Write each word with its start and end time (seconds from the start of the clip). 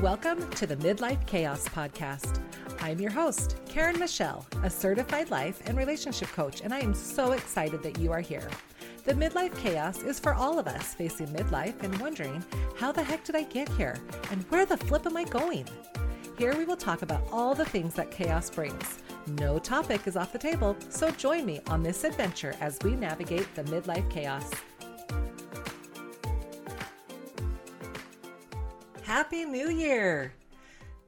Welcome 0.00 0.48
to 0.52 0.66
the 0.66 0.76
Midlife 0.76 1.26
Chaos 1.26 1.68
Podcast. 1.68 2.40
I'm 2.80 2.98
your 3.00 3.10
host, 3.10 3.58
Karen 3.68 3.98
Michelle, 3.98 4.46
a 4.62 4.70
certified 4.70 5.30
life 5.30 5.60
and 5.66 5.76
relationship 5.76 6.28
coach, 6.28 6.62
and 6.62 6.72
I 6.72 6.78
am 6.78 6.94
so 6.94 7.32
excited 7.32 7.82
that 7.82 7.98
you 7.98 8.10
are 8.10 8.22
here. 8.22 8.48
The 9.04 9.12
midlife 9.12 9.54
chaos 9.58 10.02
is 10.02 10.18
for 10.18 10.32
all 10.32 10.58
of 10.58 10.66
us 10.66 10.94
facing 10.94 11.26
midlife 11.26 11.82
and 11.82 12.00
wondering, 12.00 12.42
how 12.78 12.92
the 12.92 13.02
heck 13.02 13.24
did 13.24 13.36
I 13.36 13.42
get 13.42 13.68
here? 13.72 13.98
And 14.30 14.42
where 14.44 14.64
the 14.64 14.78
flip 14.78 15.04
am 15.04 15.18
I 15.18 15.24
going? 15.24 15.68
Here 16.38 16.56
we 16.56 16.64
will 16.64 16.78
talk 16.78 17.02
about 17.02 17.28
all 17.30 17.54
the 17.54 17.66
things 17.66 17.92
that 17.96 18.10
chaos 18.10 18.48
brings. 18.48 19.00
No 19.26 19.58
topic 19.58 20.06
is 20.06 20.16
off 20.16 20.32
the 20.32 20.38
table, 20.38 20.78
so 20.88 21.10
join 21.10 21.44
me 21.44 21.60
on 21.66 21.82
this 21.82 22.04
adventure 22.04 22.54
as 22.62 22.78
we 22.82 22.92
navigate 22.92 23.54
the 23.54 23.64
midlife 23.64 24.08
chaos. 24.10 24.50
Happy 29.10 29.44
New 29.44 29.68
Year! 29.70 30.32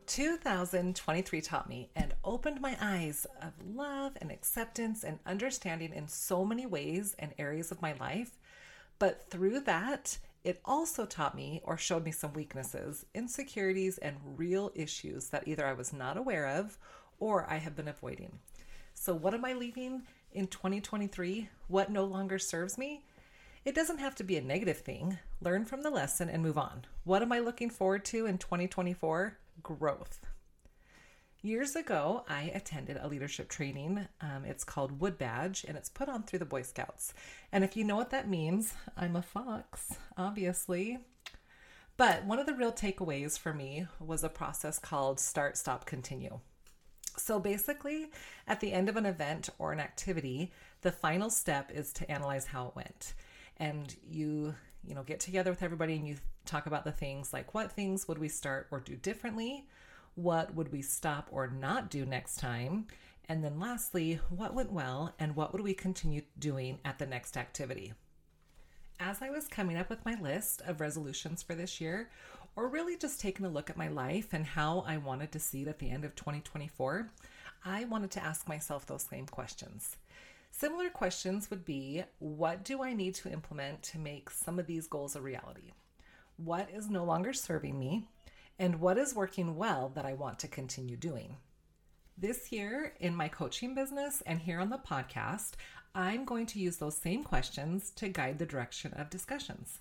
2023 0.08 1.40
taught 1.40 1.68
me 1.68 1.88
and 1.94 2.12
opened 2.24 2.60
my 2.60 2.76
eyes 2.80 3.28
of 3.40 3.52
love 3.76 4.14
and 4.20 4.32
acceptance 4.32 5.04
and 5.04 5.20
understanding 5.24 5.92
in 5.92 6.08
so 6.08 6.44
many 6.44 6.66
ways 6.66 7.14
and 7.20 7.32
areas 7.38 7.70
of 7.70 7.80
my 7.80 7.92
life. 8.00 8.40
But 8.98 9.30
through 9.30 9.60
that, 9.60 10.18
it 10.42 10.60
also 10.64 11.06
taught 11.06 11.36
me 11.36 11.60
or 11.62 11.78
showed 11.78 12.04
me 12.04 12.10
some 12.10 12.32
weaknesses, 12.32 13.06
insecurities, 13.14 13.98
and 13.98 14.16
real 14.36 14.72
issues 14.74 15.28
that 15.28 15.46
either 15.46 15.64
I 15.64 15.72
was 15.72 15.92
not 15.92 16.16
aware 16.16 16.48
of 16.48 16.76
or 17.20 17.48
I 17.48 17.58
have 17.58 17.76
been 17.76 17.86
avoiding. 17.86 18.40
So, 18.94 19.14
what 19.14 19.32
am 19.32 19.44
I 19.44 19.52
leaving 19.52 20.02
in 20.32 20.48
2023? 20.48 21.48
What 21.68 21.92
no 21.92 22.04
longer 22.04 22.40
serves 22.40 22.76
me? 22.76 23.04
It 23.64 23.76
doesn't 23.76 23.98
have 23.98 24.16
to 24.16 24.24
be 24.24 24.36
a 24.36 24.42
negative 24.42 24.78
thing. 24.78 25.20
Learn 25.42 25.64
from 25.64 25.82
the 25.82 25.90
lesson 25.90 26.28
and 26.28 26.40
move 26.40 26.56
on. 26.56 26.84
What 27.02 27.20
am 27.20 27.32
I 27.32 27.40
looking 27.40 27.68
forward 27.68 28.04
to 28.06 28.26
in 28.26 28.38
2024? 28.38 29.38
Growth. 29.60 30.20
Years 31.40 31.74
ago, 31.74 32.24
I 32.28 32.52
attended 32.54 32.96
a 33.00 33.08
leadership 33.08 33.48
training. 33.48 34.06
Um, 34.20 34.44
it's 34.44 34.62
called 34.62 35.00
Wood 35.00 35.18
Badge 35.18 35.64
and 35.66 35.76
it's 35.76 35.88
put 35.88 36.08
on 36.08 36.22
through 36.22 36.38
the 36.38 36.44
Boy 36.44 36.62
Scouts. 36.62 37.12
And 37.50 37.64
if 37.64 37.76
you 37.76 37.82
know 37.82 37.96
what 37.96 38.10
that 38.10 38.28
means, 38.28 38.74
I'm 38.96 39.16
a 39.16 39.22
fox, 39.22 39.96
obviously. 40.16 40.98
But 41.96 42.24
one 42.24 42.38
of 42.38 42.46
the 42.46 42.54
real 42.54 42.72
takeaways 42.72 43.36
for 43.36 43.52
me 43.52 43.88
was 43.98 44.22
a 44.22 44.28
process 44.28 44.78
called 44.78 45.18
Start, 45.18 45.56
Stop, 45.56 45.86
Continue. 45.86 46.38
So 47.16 47.40
basically, 47.40 48.12
at 48.46 48.60
the 48.60 48.72
end 48.72 48.88
of 48.88 48.96
an 48.96 49.06
event 49.06 49.48
or 49.58 49.72
an 49.72 49.80
activity, 49.80 50.52
the 50.82 50.92
final 50.92 51.30
step 51.30 51.72
is 51.74 51.92
to 51.94 52.08
analyze 52.08 52.46
how 52.46 52.68
it 52.68 52.76
went 52.76 53.14
and 53.56 53.94
you 54.08 54.54
you 54.84 54.94
know 54.94 55.02
get 55.02 55.20
together 55.20 55.50
with 55.50 55.62
everybody 55.62 55.94
and 55.94 56.06
you 56.06 56.16
talk 56.44 56.66
about 56.66 56.84
the 56.84 56.92
things 56.92 57.32
like 57.32 57.54
what 57.54 57.72
things 57.72 58.08
would 58.08 58.18
we 58.18 58.28
start 58.28 58.68
or 58.70 58.80
do 58.80 58.96
differently? 58.96 59.66
What 60.14 60.54
would 60.54 60.72
we 60.72 60.82
stop 60.82 61.28
or 61.30 61.48
not 61.48 61.90
do 61.90 62.04
next 62.04 62.36
time? 62.38 62.86
And 63.28 63.42
then 63.42 63.58
lastly 63.58 64.20
what 64.28 64.54
went 64.54 64.72
well 64.72 65.14
and 65.18 65.36
what 65.36 65.52
would 65.52 65.62
we 65.62 65.74
continue 65.74 66.22
doing 66.38 66.78
at 66.84 66.98
the 66.98 67.06
next 67.06 67.36
activity? 67.36 67.92
As 69.00 69.20
i 69.22 69.30
was 69.30 69.48
coming 69.48 69.76
up 69.76 69.90
with 69.90 70.04
my 70.04 70.14
list 70.20 70.62
of 70.66 70.80
resolutions 70.80 71.42
for 71.42 71.54
this 71.54 71.80
year 71.80 72.10
or 72.56 72.68
really 72.68 72.96
just 72.96 73.20
taking 73.20 73.46
a 73.46 73.48
look 73.50 73.70
at 73.70 73.76
my 73.76 73.88
life 73.88 74.28
and 74.32 74.44
how 74.46 74.84
i 74.86 74.96
wanted 74.96 75.32
to 75.32 75.38
see 75.40 75.62
it 75.62 75.68
at 75.68 75.78
the 75.78 75.90
end 75.90 76.04
of 76.04 76.14
2024 76.14 77.10
i 77.64 77.84
wanted 77.84 78.10
to 78.10 78.22
ask 78.22 78.48
myself 78.48 78.86
those 78.86 79.02
same 79.02 79.26
questions 79.26 79.96
Similar 80.54 80.90
questions 80.90 81.50
would 81.50 81.64
be 81.64 82.04
What 82.20 82.62
do 82.62 82.82
I 82.82 82.92
need 82.92 83.14
to 83.16 83.32
implement 83.32 83.82
to 83.84 83.98
make 83.98 84.30
some 84.30 84.58
of 84.58 84.66
these 84.66 84.86
goals 84.86 85.16
a 85.16 85.20
reality? 85.20 85.72
What 86.36 86.68
is 86.72 86.88
no 86.88 87.04
longer 87.04 87.32
serving 87.32 87.78
me? 87.78 88.06
And 88.58 88.78
what 88.78 88.98
is 88.98 89.14
working 89.14 89.56
well 89.56 89.90
that 89.94 90.04
I 90.04 90.12
want 90.12 90.38
to 90.40 90.48
continue 90.48 90.96
doing? 90.96 91.36
This 92.16 92.52
year, 92.52 92.92
in 93.00 93.16
my 93.16 93.26
coaching 93.26 93.74
business 93.74 94.22
and 94.26 94.40
here 94.40 94.60
on 94.60 94.70
the 94.70 94.78
podcast, 94.78 95.52
I'm 95.94 96.24
going 96.24 96.46
to 96.46 96.60
use 96.60 96.76
those 96.76 96.96
same 96.96 97.24
questions 97.24 97.90
to 97.96 98.08
guide 98.08 98.38
the 98.38 98.46
direction 98.46 98.92
of 98.92 99.10
discussions. 99.10 99.80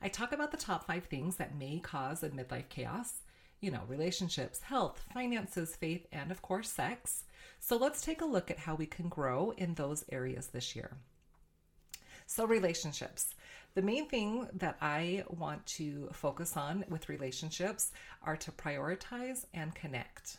I 0.00 0.08
talk 0.08 0.32
about 0.32 0.52
the 0.52 0.56
top 0.56 0.86
five 0.86 1.06
things 1.06 1.36
that 1.36 1.58
may 1.58 1.78
cause 1.78 2.22
a 2.22 2.28
midlife 2.28 2.68
chaos 2.68 3.22
you 3.60 3.70
know, 3.70 3.82
relationships, 3.88 4.62
health, 4.62 5.02
finances, 5.12 5.76
faith, 5.76 6.06
and 6.12 6.30
of 6.30 6.42
course, 6.42 6.70
sex. 6.70 7.24
So 7.60 7.76
let's 7.76 8.02
take 8.02 8.20
a 8.22 8.26
look 8.26 8.50
at 8.50 8.58
how 8.58 8.74
we 8.74 8.86
can 8.86 9.08
grow 9.08 9.52
in 9.56 9.74
those 9.74 10.04
areas 10.10 10.48
this 10.48 10.74
year. 10.74 10.96
So, 12.26 12.46
relationships. 12.46 13.34
The 13.74 13.82
main 13.82 14.08
thing 14.08 14.48
that 14.54 14.76
I 14.80 15.24
want 15.28 15.64
to 15.66 16.08
focus 16.12 16.56
on 16.56 16.84
with 16.88 17.08
relationships 17.08 17.92
are 18.22 18.36
to 18.38 18.50
prioritize 18.52 19.44
and 19.54 19.74
connect. 19.74 20.38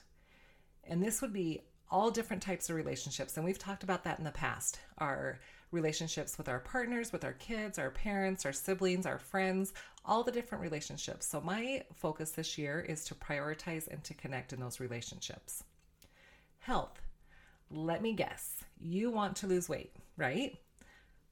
And 0.84 1.02
this 1.02 1.22
would 1.22 1.32
be 1.32 1.62
all 1.90 2.10
different 2.12 2.42
types 2.42 2.70
of 2.70 2.76
relationships. 2.76 3.38
And 3.38 3.46
we've 3.46 3.60
talked 3.60 3.84
about 3.84 4.04
that 4.06 4.20
in 4.20 4.26
the 4.26 4.32
past. 4.32 4.80
Our 4.98 5.40
relationships 5.72 6.38
with 6.38 6.50
our 6.50 6.60
partners, 6.60 7.12
with 7.14 7.24
our 7.24 7.34
kids, 7.34 7.78
our 7.78 7.92
parents, 7.92 8.46
our 8.46 8.54
siblings, 8.54 9.06
our 9.06 9.20
friends, 9.20 9.74
all 10.06 10.24
the 10.24 10.32
different 10.32 10.62
relationships. 10.62 11.28
So, 11.28 11.40
my 11.40 11.84
focus 11.94 12.32
this 12.32 12.58
year 12.58 12.80
is 12.80 13.06
to 13.06 13.16
prioritize 13.16 13.88
and 13.88 14.04
to 14.06 14.14
connect 14.14 14.54
in 14.54 14.60
those 14.60 14.80
relationships. 14.80 15.64
Health. 16.60 17.02
Let 17.74 18.02
me 18.02 18.12
guess, 18.12 18.58
you 18.82 19.12
want 19.12 19.38
to 19.38 19.48
lose 19.48 19.70
weight, 19.70 19.96
right? 20.18 20.58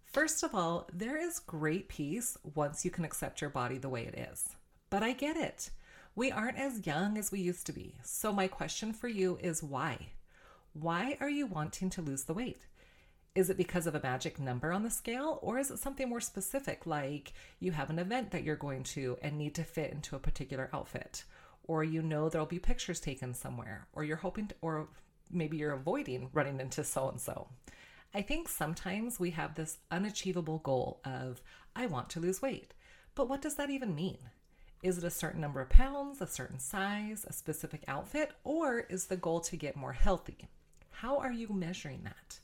First 0.05 0.41
of 0.41 0.55
all, 0.55 0.89
there 0.93 1.17
is 1.17 1.39
great 1.39 1.89
peace 1.89 2.37
once 2.55 2.85
you 2.85 2.91
can 2.91 3.03
accept 3.03 3.41
your 3.41 3.49
body 3.49 3.77
the 3.77 3.89
way 3.89 4.05
it 4.05 4.17
is. 4.17 4.47
But 4.89 5.03
I 5.03 5.11
get 5.11 5.35
it. 5.35 5.69
We 6.15 6.31
aren't 6.31 6.57
as 6.57 6.87
young 6.87 7.17
as 7.17 7.29
we 7.29 7.41
used 7.41 7.65
to 7.65 7.73
be. 7.73 7.95
So, 8.03 8.31
my 8.31 8.47
question 8.47 8.93
for 8.93 9.09
you 9.09 9.37
is 9.41 9.61
why? 9.61 10.13
Why 10.71 11.17
are 11.19 11.29
you 11.29 11.45
wanting 11.45 11.89
to 11.91 12.01
lose 12.01 12.23
the 12.23 12.33
weight? 12.33 12.61
Is 13.35 13.49
it 13.49 13.57
because 13.57 13.85
of 13.85 13.93
a 13.93 14.01
magic 14.01 14.39
number 14.39 14.71
on 14.71 14.83
the 14.83 14.89
scale, 14.89 15.39
or 15.41 15.59
is 15.59 15.69
it 15.69 15.79
something 15.79 16.07
more 16.07 16.21
specific, 16.21 16.85
like 16.85 17.33
you 17.59 17.73
have 17.73 17.89
an 17.89 17.99
event 17.99 18.31
that 18.31 18.43
you're 18.43 18.55
going 18.55 18.83
to 18.83 19.17
and 19.21 19.37
need 19.37 19.55
to 19.55 19.63
fit 19.63 19.91
into 19.91 20.15
a 20.15 20.19
particular 20.19 20.69
outfit, 20.73 21.25
or 21.63 21.83
you 21.83 22.01
know 22.01 22.29
there'll 22.29 22.47
be 22.47 22.59
pictures 22.59 23.01
taken 23.01 23.33
somewhere, 23.33 23.87
or 23.93 24.05
you're 24.05 24.17
hoping, 24.17 24.47
to, 24.47 24.55
or 24.61 24.87
maybe 25.31 25.57
you're 25.57 25.73
avoiding 25.73 26.29
running 26.33 26.59
into 26.59 26.83
so 26.83 27.09
and 27.09 27.19
so? 27.19 27.47
I 28.13 28.21
think 28.21 28.47
sometimes 28.47 29.19
we 29.19 29.31
have 29.31 29.55
this 29.55 29.77
unachievable 29.91 30.59
goal 30.59 30.99
of, 31.05 31.41
I 31.75 31.85
want 31.85 32.09
to 32.11 32.19
lose 32.19 32.41
weight. 32.41 32.73
But 33.13 33.29
what 33.29 33.41
does 33.41 33.55
that 33.55 33.69
even 33.69 33.93
mean? 33.93 34.17
Is 34.81 34.97
it 34.97 35.03
a 35.03 35.09
certain 35.09 35.41
number 35.41 35.61
of 35.61 35.69
pounds, 35.69 36.21
a 36.21 36.27
certain 36.27 36.59
size, 36.59 37.25
a 37.27 37.33
specific 37.33 37.83
outfit, 37.87 38.31
or 38.43 38.79
is 38.89 39.05
the 39.05 39.17
goal 39.17 39.41
to 39.41 39.57
get 39.57 39.75
more 39.75 39.93
healthy? 39.93 40.47
How 40.89 41.17
are 41.17 41.31
you 41.31 41.49
measuring 41.49 42.03
that? 42.03 42.39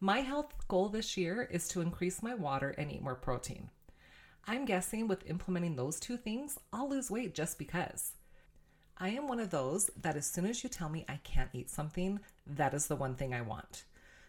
My 0.00 0.20
health 0.20 0.52
goal 0.66 0.88
this 0.88 1.16
year 1.16 1.48
is 1.50 1.68
to 1.68 1.80
increase 1.80 2.22
my 2.22 2.34
water 2.34 2.74
and 2.76 2.90
eat 2.90 3.02
more 3.02 3.14
protein. 3.14 3.70
I'm 4.46 4.64
guessing 4.64 5.08
with 5.08 5.28
implementing 5.28 5.76
those 5.76 6.00
two 6.00 6.16
things, 6.16 6.58
I'll 6.72 6.88
lose 6.88 7.10
weight 7.10 7.34
just 7.34 7.58
because. 7.58 8.12
I 8.96 9.08
am 9.10 9.26
one 9.28 9.40
of 9.40 9.50
those 9.50 9.90
that 10.00 10.16
as 10.16 10.26
soon 10.26 10.46
as 10.46 10.62
you 10.62 10.68
tell 10.68 10.88
me 10.88 11.04
I 11.08 11.16
can't 11.24 11.50
eat 11.52 11.70
something, 11.70 12.20
that 12.46 12.74
is 12.74 12.86
the 12.86 12.96
one 12.96 13.16
thing 13.16 13.34
I 13.34 13.40
want. 13.40 13.84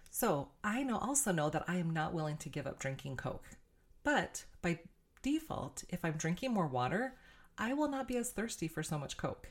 So 0.09 0.49
I 0.63 0.83
know 0.83 0.97
also 0.97 1.31
know 1.31 1.49
that 1.49 1.65
I 1.67 1.75
am 1.75 1.91
not 1.91 2.13
willing 2.13 2.37
to 2.37 2.49
give 2.49 2.65
up 2.65 2.79
drinking 2.79 3.17
Coke. 3.17 3.45
But 4.03 4.45
by 4.61 4.79
default, 5.21 5.83
if 5.89 6.03
I'm 6.03 6.13
drinking 6.13 6.53
more 6.53 6.67
water, 6.67 7.15
I 7.57 7.73
will 7.73 7.87
not 7.89 8.07
be 8.07 8.17
as 8.17 8.31
thirsty 8.31 8.67
for 8.67 8.81
so 8.81 8.97
much 8.97 9.17
Coke. 9.17 9.49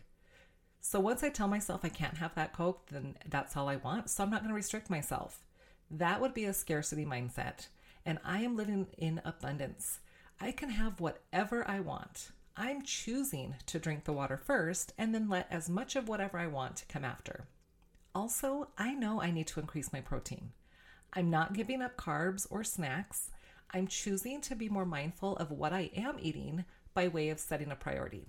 So 0.81 1.01
once 1.01 1.23
I 1.23 1.31
tell 1.31 1.49
myself 1.49 1.81
I 1.85 1.89
can't 1.89 2.19
have 2.19 2.35
that 2.35 2.53
Coke, 2.53 2.87
then 2.91 3.17
that's 3.29 3.57
all 3.57 3.69
I 3.69 3.77
want. 3.77 4.11
So 4.11 4.23
I'm 4.23 4.31
not 4.31 4.41
going 4.41 4.51
to 4.51 4.55
restrict 4.55 4.91
myself. 4.91 5.45
That 5.91 6.21
would 6.21 6.35
be 6.35 6.45
a 6.45 6.53
scarcity 6.53 7.07
mindset. 7.07 7.69
And 8.05 8.19
I 8.25 8.41
am 8.41 8.57
living 8.57 8.89
in 8.99 9.23
abundance. 9.25 10.01
I 10.41 10.53
can 10.53 10.71
have 10.71 11.01
whatever 11.01 11.67
I 11.69 11.81
want. 11.81 12.31
I'm 12.57 12.83
choosing 12.83 13.57
to 13.67 13.81
drink 13.81 14.05
the 14.05 14.13
water 14.13 14.37
first 14.37 14.93
and 14.97 15.13
then 15.13 15.29
let 15.29 15.49
as 15.51 15.69
much 15.69 15.97
of 15.97 16.07
whatever 16.07 16.39
I 16.39 16.47
want 16.47 16.77
to 16.77 16.87
come 16.87 17.05
after. 17.05 17.49
Also, 18.15 18.69
I 18.79 18.95
know 18.95 19.21
I 19.21 19.33
need 19.33 19.49
to 19.49 19.61
increase 19.61 19.93
my 19.93 20.01
protein. 20.01 20.53
I'm 21.13 21.31
not 21.31 21.55
giving 21.55 21.83
up 21.83 21.97
carbs 21.97 22.47
or 22.51 22.63
snacks. 22.63 23.31
I'm 23.73 23.89
choosing 23.89 24.41
to 24.43 24.55
be 24.55 24.69
more 24.69 24.85
mindful 24.85 25.37
of 25.39 25.51
what 25.51 25.73
I 25.73 25.91
am 25.97 26.17
eating 26.21 26.65
by 26.95 27.09
way 27.09 27.29
of 27.31 27.41
setting 27.41 27.73
a 27.73 27.77
priority. 27.77 28.29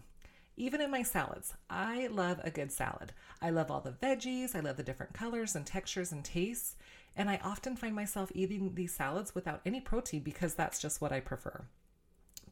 Even 0.58 0.82
in 0.82 0.90
my 0.90 1.04
salads, 1.04 1.54
I 1.70 2.08
love 2.08 2.40
a 2.44 2.50
good 2.50 2.72
salad. 2.72 3.12
I 3.44 3.52
love 3.52 3.70
all 3.70 3.82
the 3.82 3.92
veggies, 3.92 4.56
I 4.56 4.62
love 4.62 4.78
the 4.78 4.84
different 4.84 5.14
colors 5.14 5.56
and 5.56 5.68
textures 5.68 6.12
and 6.12 6.26
tastes, 6.26 6.76
and 7.16 7.30
I 7.30 7.40
often 7.44 7.76
find 7.76 7.94
myself 7.94 8.32
eating 8.34 8.74
these 8.74 8.94
salads 8.96 9.36
without 9.36 9.62
any 9.68 9.82
protein 9.82 10.24
because 10.24 10.56
that's 10.56 10.82
just 10.82 11.00
what 11.00 11.12
I 11.12 11.20
prefer. 11.20 11.66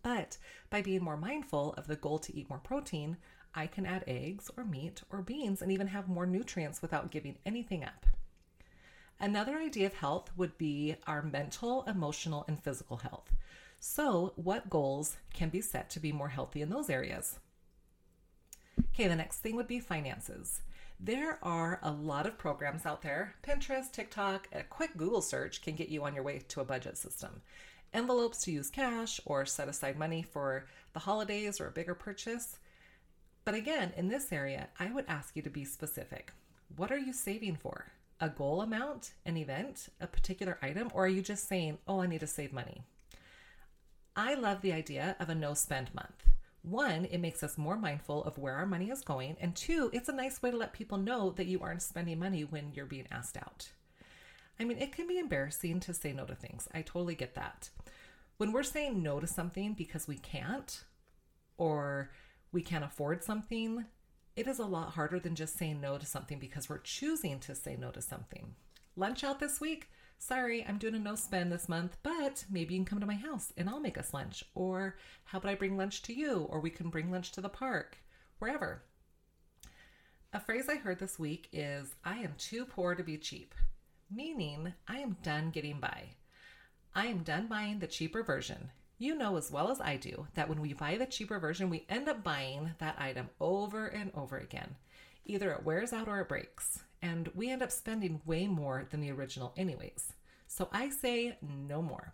But 0.03 0.37
by 0.69 0.81
being 0.81 1.03
more 1.03 1.17
mindful 1.17 1.73
of 1.73 1.87
the 1.87 1.95
goal 1.95 2.19
to 2.19 2.35
eat 2.35 2.49
more 2.49 2.59
protein, 2.59 3.17
I 3.55 3.67
can 3.67 3.85
add 3.85 4.03
eggs 4.05 4.51
or 4.57 4.65
meat 4.65 5.01
or 5.09 5.21
beans 5.21 5.61
and 5.61 5.71
even 5.71 5.87
have 5.87 6.07
more 6.07 6.25
nutrients 6.25 6.81
without 6.81 7.11
giving 7.11 7.37
anything 7.45 7.83
up. 7.83 8.05
Another 9.19 9.57
idea 9.57 9.87
of 9.87 9.93
health 9.93 10.29
would 10.35 10.57
be 10.57 10.95
our 11.07 11.21
mental, 11.21 11.83
emotional, 11.83 12.43
and 12.47 12.61
physical 12.61 12.97
health. 12.97 13.31
So, 13.79 14.33
what 14.35 14.69
goals 14.69 15.17
can 15.33 15.49
be 15.49 15.61
set 15.61 15.89
to 15.91 15.99
be 15.99 16.11
more 16.11 16.29
healthy 16.29 16.61
in 16.61 16.69
those 16.69 16.89
areas? 16.89 17.39
Okay, 18.93 19.07
the 19.07 19.15
next 19.15 19.39
thing 19.39 19.55
would 19.55 19.67
be 19.67 19.79
finances. 19.79 20.61
There 20.99 21.37
are 21.43 21.79
a 21.81 21.91
lot 21.91 22.25
of 22.25 22.37
programs 22.37 22.85
out 22.85 23.01
there. 23.01 23.35
Pinterest, 23.43 23.91
TikTok, 23.91 24.47
a 24.51 24.63
quick 24.63 24.95
Google 24.97 25.21
search 25.21 25.61
can 25.61 25.75
get 25.75 25.89
you 25.89 26.03
on 26.03 26.15
your 26.15 26.23
way 26.23 26.39
to 26.47 26.61
a 26.61 26.65
budget 26.65 26.97
system. 26.97 27.41
Envelopes 27.93 28.39
to 28.43 28.51
use 28.51 28.69
cash 28.69 29.21
or 29.25 29.45
set 29.45 29.69
aside 29.69 29.99
money 29.99 30.23
for 30.23 30.65
the 30.93 30.99
holidays 30.99 31.61
or 31.61 31.67
a 31.67 31.71
bigger 31.71 31.93
purchase. 31.93 32.57
But 33.45 33.55
again, 33.55 33.93
in 33.95 34.07
this 34.07 34.31
area, 34.31 34.69
I 34.79 34.91
would 34.91 35.05
ask 35.07 35.35
you 35.35 35.41
to 35.43 35.49
be 35.49 35.65
specific. 35.65 36.31
What 36.75 36.91
are 36.91 36.97
you 36.97 37.13
saving 37.13 37.57
for? 37.57 37.91
A 38.19 38.29
goal 38.29 38.61
amount, 38.61 39.11
an 39.25 39.37
event, 39.37 39.89
a 40.01 40.07
particular 40.07 40.57
item, 40.61 40.89
or 40.93 41.05
are 41.05 41.09
you 41.09 41.21
just 41.21 41.47
saying, 41.47 41.77
oh, 41.87 42.01
I 42.01 42.07
need 42.07 42.21
to 42.21 42.27
save 42.27 42.53
money? 42.53 42.83
I 44.15 44.35
love 44.35 44.61
the 44.61 44.73
idea 44.73 45.15
of 45.19 45.29
a 45.29 45.35
no 45.35 45.53
spend 45.53 45.93
month. 45.93 46.23
One, 46.63 47.05
it 47.05 47.17
makes 47.19 47.43
us 47.43 47.57
more 47.57 47.75
mindful 47.75 48.23
of 48.23 48.37
where 48.37 48.55
our 48.55 48.65
money 48.65 48.89
is 48.89 49.01
going. 49.01 49.35
And 49.41 49.53
two, 49.55 49.89
it's 49.91 50.07
a 50.07 50.13
nice 50.13 50.41
way 50.41 50.49
to 50.49 50.57
let 50.57 50.71
people 50.71 50.97
know 50.97 51.31
that 51.31 51.47
you 51.47 51.59
aren't 51.61 51.81
spending 51.81 52.19
money 52.19 52.43
when 52.43 52.71
you're 52.73 52.85
being 52.85 53.07
asked 53.11 53.37
out. 53.37 53.69
I 54.59 54.65
mean, 54.65 54.77
it 54.77 54.91
can 54.91 55.07
be 55.07 55.17
embarrassing 55.17 55.79
to 55.81 55.93
say 55.93 56.13
no 56.13 56.25
to 56.25 56.35
things. 56.35 56.67
I 56.73 56.81
totally 56.81 57.15
get 57.15 57.35
that. 57.35 57.69
When 58.37 58.51
we're 58.51 58.63
saying 58.63 59.01
no 59.01 59.19
to 59.19 59.27
something 59.27 59.73
because 59.73 60.07
we 60.07 60.17
can't 60.17 60.83
or 61.57 62.11
we 62.51 62.61
can't 62.61 62.83
afford 62.83 63.23
something, 63.23 63.85
it 64.35 64.47
is 64.47 64.59
a 64.59 64.65
lot 64.65 64.91
harder 64.91 65.19
than 65.19 65.35
just 65.35 65.57
saying 65.57 65.81
no 65.81 65.97
to 65.97 66.05
something 66.05 66.39
because 66.39 66.69
we're 66.69 66.79
choosing 66.79 67.39
to 67.41 67.55
say 67.55 67.75
no 67.75 67.91
to 67.91 68.01
something. 68.01 68.55
Lunch 68.95 69.23
out 69.23 69.39
this 69.39 69.59
week? 69.59 69.89
Sorry, 70.17 70.65
I'm 70.65 70.77
doing 70.77 70.95
a 70.95 70.99
no 70.99 71.15
spend 71.15 71.51
this 71.51 71.67
month, 71.67 71.97
but 72.01 72.45
maybe 72.49 72.73
you 72.73 72.79
can 72.79 72.85
come 72.85 72.99
to 72.99 73.05
my 73.05 73.15
house 73.15 73.51
and 73.57 73.67
I'll 73.67 73.79
make 73.79 73.97
us 73.97 74.13
lunch. 74.13 74.43
Or 74.55 74.95
how 75.25 75.39
about 75.39 75.51
I 75.51 75.55
bring 75.55 75.77
lunch 75.77 76.01
to 76.03 76.13
you? 76.13 76.47
Or 76.49 76.59
we 76.59 76.69
can 76.69 76.89
bring 76.89 77.11
lunch 77.11 77.31
to 77.33 77.41
the 77.41 77.49
park, 77.49 77.97
wherever. 78.39 78.83
A 80.31 80.39
phrase 80.39 80.69
I 80.69 80.75
heard 80.75 80.99
this 80.99 81.19
week 81.19 81.49
is 81.51 81.93
I 82.03 82.17
am 82.19 82.33
too 82.37 82.65
poor 82.65 82.95
to 82.95 83.03
be 83.03 83.17
cheap, 83.17 83.53
meaning 84.15 84.73
I 84.87 84.99
am 84.99 85.17
done 85.23 85.49
getting 85.49 85.79
by. 85.79 86.09
I 86.95 87.07
am 87.07 87.23
done 87.23 87.47
buying 87.47 87.79
the 87.79 87.87
cheaper 87.87 88.23
version. 88.23 88.71
You 88.97 89.15
know 89.15 89.37
as 89.37 89.51
well 89.51 89.71
as 89.71 89.81
I 89.81 89.97
do 89.97 90.27
that 90.35 90.47
when 90.47 90.61
we 90.61 90.73
buy 90.73 90.97
the 90.97 91.05
cheaper 91.05 91.39
version, 91.39 91.69
we 91.69 91.85
end 91.89 92.07
up 92.07 92.23
buying 92.23 92.71
that 92.79 92.95
item 92.99 93.29
over 93.41 93.87
and 93.87 94.11
over 94.15 94.37
again. 94.37 94.75
Either 95.25 95.51
it 95.51 95.63
wears 95.63 95.93
out 95.93 96.07
or 96.07 96.19
it 96.19 96.29
breaks, 96.29 96.79
and 97.01 97.29
we 97.33 97.49
end 97.49 97.63
up 97.63 97.71
spending 97.71 98.21
way 98.25 98.47
more 98.47 98.85
than 98.89 99.01
the 99.01 99.11
original, 99.11 99.53
anyways. 99.57 100.13
So 100.47 100.69
I 100.71 100.89
say 100.89 101.37
no 101.41 101.81
more. 101.81 102.13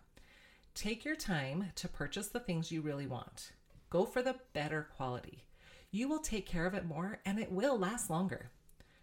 Take 0.74 1.04
your 1.04 1.16
time 1.16 1.72
to 1.74 1.88
purchase 1.88 2.28
the 2.28 2.40
things 2.40 2.72
you 2.72 2.80
really 2.80 3.06
want. 3.06 3.52
Go 3.90 4.04
for 4.04 4.22
the 4.22 4.36
better 4.52 4.88
quality. 4.96 5.44
You 5.90 6.08
will 6.08 6.20
take 6.20 6.46
care 6.46 6.66
of 6.66 6.74
it 6.74 6.86
more 6.86 7.18
and 7.26 7.38
it 7.38 7.50
will 7.50 7.78
last 7.78 8.08
longer. 8.08 8.50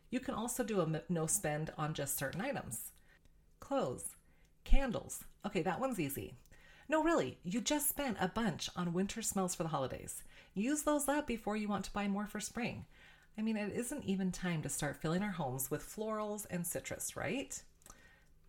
You 0.09 0.19
can 0.19 0.33
also 0.33 0.63
do 0.63 0.81
a 0.81 1.01
no 1.09 1.27
spend 1.27 1.71
on 1.77 1.93
just 1.93 2.17
certain 2.17 2.41
items. 2.41 2.91
Clothes, 3.59 4.15
candles. 4.63 5.23
Okay, 5.45 5.61
that 5.61 5.79
one's 5.79 5.99
easy. 5.99 6.35
No, 6.89 7.03
really, 7.03 7.37
you 7.43 7.59
just 7.59 7.89
spent 7.89 8.17
a 8.19 8.29
bunch 8.29 8.69
on 8.75 8.93
winter 8.93 9.21
smells 9.21 9.55
for 9.55 9.63
the 9.63 9.69
holidays. 9.69 10.23
Use 10.53 10.83
those 10.83 11.09
up 11.09 11.27
before 11.27 11.57
you 11.57 11.67
want 11.67 11.83
to 11.85 11.91
buy 11.91 12.07
more 12.07 12.27
for 12.27 12.39
spring. 12.39 12.85
I 13.37 13.41
mean, 13.41 13.57
it 13.57 13.73
isn't 13.75 14.05
even 14.05 14.31
time 14.31 14.61
to 14.63 14.69
start 14.69 14.95
filling 14.95 15.21
our 15.21 15.31
homes 15.31 15.69
with 15.69 15.83
florals 15.83 16.47
and 16.49 16.65
citrus, 16.65 17.15
right? 17.15 17.61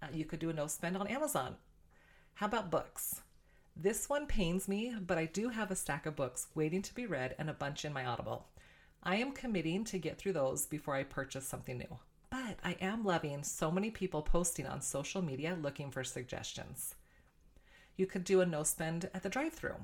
Uh, 0.01 0.07
you 0.13 0.25
could 0.25 0.39
do 0.39 0.51
a 0.51 0.53
no 0.53 0.69
spend 0.69 0.97
on 0.97 1.09
Amazon. 1.09 1.57
How 2.35 2.47
about 2.47 2.71
books? 2.71 3.23
This 3.77 4.09
one 4.09 4.27
pains 4.27 4.69
me, 4.69 4.95
but 5.01 5.19
I 5.19 5.27
do 5.27 5.51
have 5.51 5.71
a 5.71 5.77
stack 5.77 6.07
of 6.07 6.17
books 6.17 6.47
waiting 6.55 6.83
to 6.83 6.95
be 6.95 7.07
read 7.07 7.35
and 7.39 7.51
a 7.51 7.55
bunch 7.55 7.85
in 7.85 7.93
my 7.93 8.05
Audible. 8.05 8.47
I 9.03 9.17
am 9.17 9.33
committing 9.33 9.85
to 9.85 9.99
get 9.99 10.19
through 10.19 10.35
those 10.35 10.67
before 10.67 10.95
I 10.95 11.05
purchase 11.05 11.47
something 11.47 11.79
new. 11.79 11.99
But 12.31 12.59
I 12.63 12.77
am 12.81 13.05
loving 13.05 13.43
so 13.43 13.71
many 13.71 13.91
people 13.91 14.23
posting 14.23 14.67
on 14.67 14.83
social 14.83 15.23
media 15.23 15.57
looking 15.61 15.91
for 15.91 16.05
suggestions 16.05 16.95
you 17.99 18.07
could 18.07 18.25
do 18.25 18.41
a 18.41 18.47
no 18.47 18.63
spend 18.63 19.11
at 19.13 19.23
the 19.23 19.29
drive 19.29 19.53
through. 19.53 19.75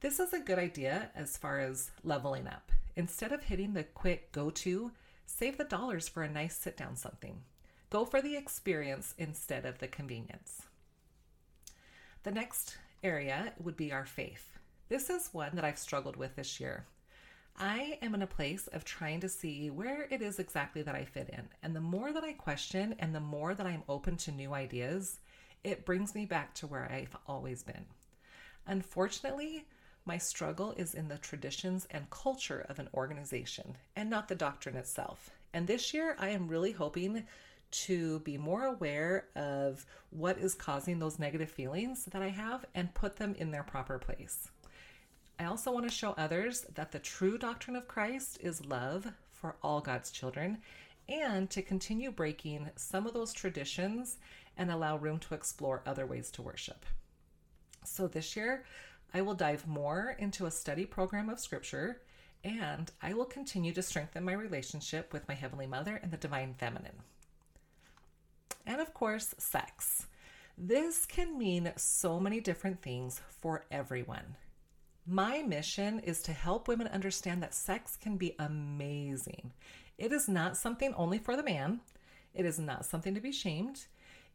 This 0.00 0.20
is 0.20 0.34
a 0.34 0.40
good 0.40 0.58
idea 0.58 1.10
as 1.14 1.38
far 1.38 1.60
as 1.60 1.90
leveling 2.04 2.46
up. 2.46 2.72
Instead 2.96 3.32
of 3.32 3.44
hitting 3.44 3.72
the 3.72 3.84
quick 3.84 4.32
go 4.32 4.50
to, 4.50 4.90
save 5.24 5.56
the 5.56 5.64
dollars 5.64 6.08
for 6.08 6.22
a 6.22 6.28
nice 6.28 6.56
sit 6.56 6.76
down 6.76 6.96
something. 6.96 7.40
Go 7.88 8.04
for 8.04 8.20
the 8.20 8.36
experience 8.36 9.14
instead 9.16 9.64
of 9.64 9.78
the 9.78 9.86
convenience. 9.86 10.62
The 12.24 12.32
next 12.32 12.76
area 13.02 13.52
would 13.62 13.76
be 13.76 13.92
our 13.92 14.04
faith. 14.04 14.58
This 14.88 15.08
is 15.08 15.28
one 15.32 15.54
that 15.54 15.64
I've 15.64 15.78
struggled 15.78 16.16
with 16.16 16.34
this 16.34 16.58
year. 16.58 16.84
I 17.58 17.98
am 18.02 18.14
in 18.14 18.22
a 18.22 18.26
place 18.26 18.66
of 18.68 18.84
trying 18.84 19.20
to 19.20 19.28
see 19.28 19.70
where 19.70 20.06
it 20.10 20.20
is 20.20 20.38
exactly 20.38 20.82
that 20.82 20.94
I 20.94 21.04
fit 21.04 21.30
in. 21.30 21.48
And 21.62 21.74
the 21.74 21.80
more 21.80 22.12
that 22.12 22.24
I 22.24 22.32
question 22.32 22.94
and 22.98 23.14
the 23.14 23.20
more 23.20 23.54
that 23.54 23.66
I'm 23.66 23.82
open 23.88 24.16
to 24.18 24.32
new 24.32 24.52
ideas, 24.52 25.18
it 25.64 25.86
brings 25.86 26.14
me 26.14 26.26
back 26.26 26.52
to 26.54 26.66
where 26.66 26.90
I've 26.90 27.16
always 27.26 27.62
been. 27.62 27.86
Unfortunately, 28.66 29.64
my 30.04 30.18
struggle 30.18 30.72
is 30.76 30.94
in 30.94 31.08
the 31.08 31.18
traditions 31.18 31.86
and 31.90 32.10
culture 32.10 32.66
of 32.68 32.78
an 32.78 32.88
organization 32.92 33.76
and 33.96 34.10
not 34.10 34.28
the 34.28 34.34
doctrine 34.34 34.76
itself. 34.76 35.30
And 35.54 35.66
this 35.66 35.94
year, 35.94 36.14
I 36.18 36.28
am 36.28 36.48
really 36.48 36.72
hoping 36.72 37.24
to 37.70 38.20
be 38.20 38.36
more 38.36 38.64
aware 38.64 39.26
of 39.34 39.84
what 40.10 40.38
is 40.38 40.54
causing 40.54 40.98
those 40.98 41.18
negative 41.18 41.50
feelings 41.50 42.04
that 42.06 42.22
I 42.22 42.28
have 42.28 42.64
and 42.74 42.94
put 42.94 43.16
them 43.16 43.34
in 43.38 43.50
their 43.50 43.64
proper 43.64 43.98
place. 43.98 44.50
I 45.38 45.44
also 45.44 45.70
want 45.70 45.86
to 45.86 45.94
show 45.94 46.12
others 46.12 46.66
that 46.74 46.92
the 46.92 46.98
true 46.98 47.36
doctrine 47.36 47.76
of 47.76 47.88
Christ 47.88 48.38
is 48.40 48.64
love 48.64 49.06
for 49.32 49.56
all 49.62 49.80
God's 49.80 50.10
children 50.10 50.58
and 51.08 51.50
to 51.50 51.62
continue 51.62 52.10
breaking 52.10 52.70
some 52.76 53.06
of 53.06 53.12
those 53.12 53.32
traditions 53.32 54.16
and 54.56 54.70
allow 54.70 54.96
room 54.96 55.18
to 55.20 55.34
explore 55.34 55.82
other 55.86 56.06
ways 56.06 56.30
to 56.32 56.42
worship. 56.42 56.86
So 57.84 58.08
this 58.08 58.34
year, 58.34 58.64
I 59.12 59.20
will 59.20 59.34
dive 59.34 59.66
more 59.66 60.16
into 60.18 60.46
a 60.46 60.50
study 60.50 60.86
program 60.86 61.28
of 61.28 61.38
Scripture 61.38 62.00
and 62.42 62.90
I 63.02 63.12
will 63.12 63.24
continue 63.24 63.72
to 63.72 63.82
strengthen 63.82 64.24
my 64.24 64.32
relationship 64.32 65.12
with 65.12 65.28
my 65.28 65.34
Heavenly 65.34 65.66
Mother 65.66 66.00
and 66.02 66.10
the 66.10 66.16
Divine 66.16 66.54
Feminine. 66.54 67.02
And 68.66 68.80
of 68.80 68.94
course, 68.94 69.34
sex. 69.38 70.06
This 70.56 71.04
can 71.04 71.38
mean 71.38 71.72
so 71.76 72.18
many 72.18 72.40
different 72.40 72.82
things 72.82 73.20
for 73.28 73.64
everyone. 73.70 74.36
My 75.08 75.40
mission 75.42 76.00
is 76.00 76.20
to 76.22 76.32
help 76.32 76.66
women 76.66 76.88
understand 76.88 77.40
that 77.42 77.54
sex 77.54 77.96
can 77.96 78.16
be 78.16 78.34
amazing. 78.40 79.52
It 79.98 80.10
is 80.10 80.28
not 80.28 80.56
something 80.56 80.92
only 80.94 81.18
for 81.18 81.36
the 81.36 81.44
man, 81.44 81.80
it 82.34 82.44
is 82.44 82.58
not 82.58 82.84
something 82.84 83.14
to 83.14 83.20
be 83.20 83.30
shamed. 83.30 83.86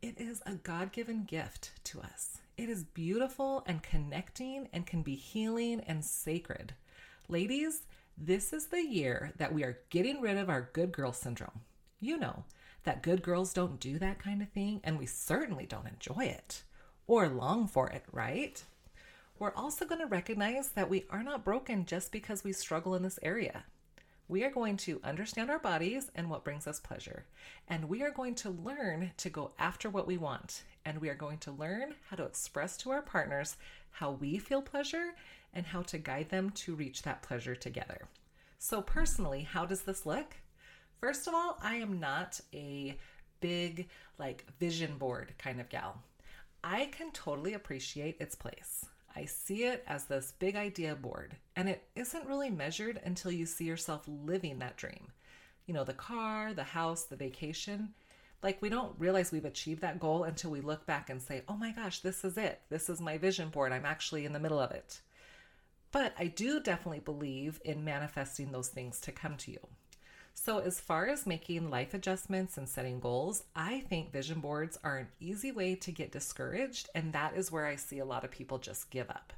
It 0.01 0.15
is 0.17 0.41
a 0.45 0.53
God 0.53 0.93
given 0.93 1.25
gift 1.25 1.71
to 1.85 1.99
us. 1.99 2.39
It 2.57 2.69
is 2.69 2.85
beautiful 2.85 3.63
and 3.67 3.83
connecting 3.83 4.69
and 4.71 4.87
can 4.87 5.03
be 5.03 5.15
healing 5.15 5.81
and 5.81 6.03
sacred. 6.03 6.73
Ladies, 7.27 7.83
this 8.17 8.53
is 8.53 8.67
the 8.67 8.81
year 8.81 9.33
that 9.37 9.53
we 9.53 9.63
are 9.63 9.79
getting 9.89 10.21
rid 10.21 10.37
of 10.37 10.49
our 10.49 10.69
good 10.73 10.93
girl 10.93 11.11
syndrome. 11.11 11.61
You 11.99 12.17
know 12.17 12.45
that 12.85 13.03
good 13.03 13.21
girls 13.21 13.53
don't 13.53 13.79
do 13.79 13.99
that 13.99 14.19
kind 14.19 14.41
of 14.41 14.49
thing, 14.49 14.79
and 14.85 14.97
we 14.97 15.05
certainly 15.05 15.65
don't 15.65 15.87
enjoy 15.87 16.25
it 16.25 16.63
or 17.07 17.27
long 17.27 17.67
for 17.67 17.89
it, 17.89 18.05
right? 18.11 18.63
We're 19.41 19.55
also 19.55 19.85
going 19.85 20.01
to 20.01 20.05
recognize 20.05 20.69
that 20.69 20.87
we 20.87 21.05
are 21.09 21.23
not 21.23 21.43
broken 21.43 21.85
just 21.85 22.11
because 22.11 22.43
we 22.43 22.53
struggle 22.53 22.93
in 22.93 23.01
this 23.01 23.17
area 23.23 23.63
we 24.31 24.45
are 24.45 24.49
going 24.49 24.77
to 24.77 25.01
understand 25.03 25.49
our 25.49 25.59
bodies 25.59 26.09
and 26.15 26.29
what 26.29 26.45
brings 26.45 26.65
us 26.65 26.79
pleasure. 26.79 27.25
And 27.67 27.89
we 27.89 28.01
are 28.01 28.11
going 28.11 28.33
to 28.35 28.49
learn 28.49 29.11
to 29.17 29.29
go 29.29 29.51
after 29.59 29.89
what 29.89 30.07
we 30.07 30.15
want. 30.15 30.63
And 30.85 31.01
we 31.01 31.09
are 31.09 31.15
going 31.15 31.39
to 31.39 31.51
learn 31.51 31.95
how 32.09 32.15
to 32.15 32.23
express 32.23 32.77
to 32.77 32.91
our 32.91 33.01
partners 33.01 33.57
how 33.89 34.11
we 34.11 34.37
feel 34.37 34.61
pleasure 34.61 35.15
and 35.53 35.65
how 35.65 35.81
to 35.81 35.97
guide 35.97 36.29
them 36.29 36.49
to 36.51 36.75
reach 36.75 37.01
that 37.01 37.21
pleasure 37.23 37.55
together. 37.55 38.07
So, 38.57 38.81
personally, 38.81 39.41
how 39.41 39.65
does 39.65 39.81
this 39.81 40.05
look? 40.05 40.37
First 41.01 41.27
of 41.27 41.33
all, 41.33 41.57
I 41.61 41.75
am 41.75 41.99
not 41.99 42.39
a 42.53 42.97
big, 43.41 43.89
like, 44.17 44.45
vision 44.61 44.97
board 44.97 45.33
kind 45.37 45.59
of 45.59 45.67
gal. 45.67 46.01
I 46.63 46.85
can 46.85 47.11
totally 47.11 47.53
appreciate 47.53 48.15
its 48.21 48.35
place. 48.35 48.85
I 49.15 49.25
see 49.25 49.65
it 49.65 49.83
as 49.87 50.05
this 50.05 50.33
big 50.39 50.55
idea 50.55 50.95
board, 50.95 51.35
and 51.55 51.67
it 51.67 51.83
isn't 51.95 52.27
really 52.27 52.49
measured 52.49 52.99
until 53.03 53.31
you 53.31 53.45
see 53.45 53.65
yourself 53.65 54.03
living 54.07 54.59
that 54.59 54.77
dream. 54.77 55.11
You 55.65 55.73
know, 55.73 55.83
the 55.83 55.93
car, 55.93 56.53
the 56.53 56.63
house, 56.63 57.03
the 57.03 57.15
vacation. 57.15 57.93
Like, 58.41 58.61
we 58.61 58.69
don't 58.69 58.95
realize 58.97 59.31
we've 59.31 59.45
achieved 59.45 59.81
that 59.81 59.99
goal 59.99 60.23
until 60.23 60.51
we 60.51 60.61
look 60.61 60.85
back 60.85 61.09
and 61.09 61.21
say, 61.21 61.43
oh 61.47 61.55
my 61.55 61.71
gosh, 61.71 61.99
this 61.99 62.23
is 62.23 62.37
it. 62.37 62.61
This 62.69 62.89
is 62.89 62.99
my 62.99 63.17
vision 63.17 63.49
board. 63.49 63.71
I'm 63.71 63.85
actually 63.85 64.25
in 64.25 64.33
the 64.33 64.39
middle 64.39 64.59
of 64.59 64.71
it. 64.71 65.01
But 65.91 66.13
I 66.17 66.27
do 66.27 66.59
definitely 66.59 67.01
believe 67.01 67.59
in 67.65 67.83
manifesting 67.83 68.51
those 68.51 68.69
things 68.69 68.99
to 69.01 69.11
come 69.11 69.37
to 69.37 69.51
you. 69.51 69.59
So, 70.33 70.59
as 70.59 70.79
far 70.79 71.07
as 71.07 71.27
making 71.27 71.69
life 71.69 71.93
adjustments 71.93 72.57
and 72.57 72.67
setting 72.67 72.99
goals, 72.99 73.43
I 73.55 73.81
think 73.81 74.11
vision 74.11 74.39
boards 74.39 74.79
are 74.83 74.97
an 74.97 75.07
easy 75.19 75.51
way 75.51 75.75
to 75.75 75.91
get 75.91 76.11
discouraged, 76.11 76.89
and 76.95 77.13
that 77.13 77.35
is 77.35 77.51
where 77.51 77.65
I 77.65 77.75
see 77.75 77.99
a 77.99 78.05
lot 78.05 78.23
of 78.23 78.31
people 78.31 78.57
just 78.57 78.89
give 78.89 79.09
up. 79.09 79.33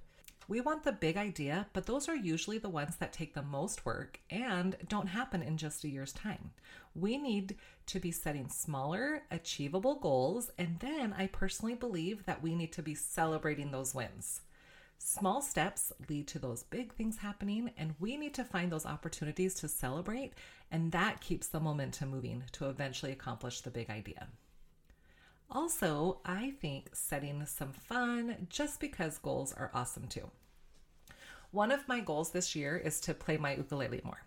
We 0.47 0.61
want 0.61 0.83
the 0.83 0.91
big 0.91 1.17
idea, 1.17 1.67
but 1.73 1.85
those 1.85 2.09
are 2.09 2.15
usually 2.15 2.57
the 2.57 2.69
ones 2.69 2.97
that 2.97 3.13
take 3.13 3.33
the 3.33 3.41
most 3.41 3.85
work 3.85 4.19
and 4.29 4.75
don't 4.87 5.07
happen 5.07 5.41
in 5.41 5.57
just 5.57 5.83
a 5.83 5.89
year's 5.89 6.11
time. 6.11 6.51
We 6.95 7.17
need 7.17 7.55
to 7.87 7.99
be 7.99 8.11
setting 8.11 8.49
smaller, 8.49 9.23
achievable 9.31 9.95
goals, 9.95 10.51
and 10.57 10.79
then 10.79 11.13
I 11.17 11.27
personally 11.27 11.75
believe 11.75 12.25
that 12.25 12.43
we 12.43 12.55
need 12.55 12.73
to 12.73 12.81
be 12.81 12.93
celebrating 12.93 13.71
those 13.71 13.95
wins. 13.95 14.41
Small 15.05 15.41
steps 15.41 15.91
lead 16.07 16.27
to 16.27 16.39
those 16.39 16.63
big 16.63 16.93
things 16.93 17.17
happening, 17.17 17.71
and 17.77 17.95
we 17.99 18.15
need 18.15 18.33
to 18.35 18.43
find 18.43 18.71
those 18.71 18.85
opportunities 18.85 19.53
to 19.55 19.67
celebrate, 19.67 20.33
and 20.73 20.91
that 20.91 21.21
keeps 21.21 21.47
the 21.47 21.59
momentum 21.59 22.09
moving 22.09 22.43
to 22.51 22.67
eventually 22.67 23.11
accomplish 23.11 23.61
the 23.61 23.69
big 23.69 23.91
idea. 23.91 24.27
Also, 25.51 26.19
I 26.25 26.55
think 26.59 26.89
setting 26.93 27.45
some 27.45 27.71
fun 27.71 28.47
just 28.49 28.79
because 28.79 29.19
goals 29.19 29.53
are 29.53 29.69
awesome 29.75 30.07
too. 30.07 30.31
One 31.51 31.71
of 31.71 31.87
my 31.87 31.99
goals 31.99 32.31
this 32.31 32.55
year 32.55 32.75
is 32.75 32.99
to 33.01 33.13
play 33.13 33.37
my 33.37 33.53
ukulele 33.53 34.01
more. 34.03 34.23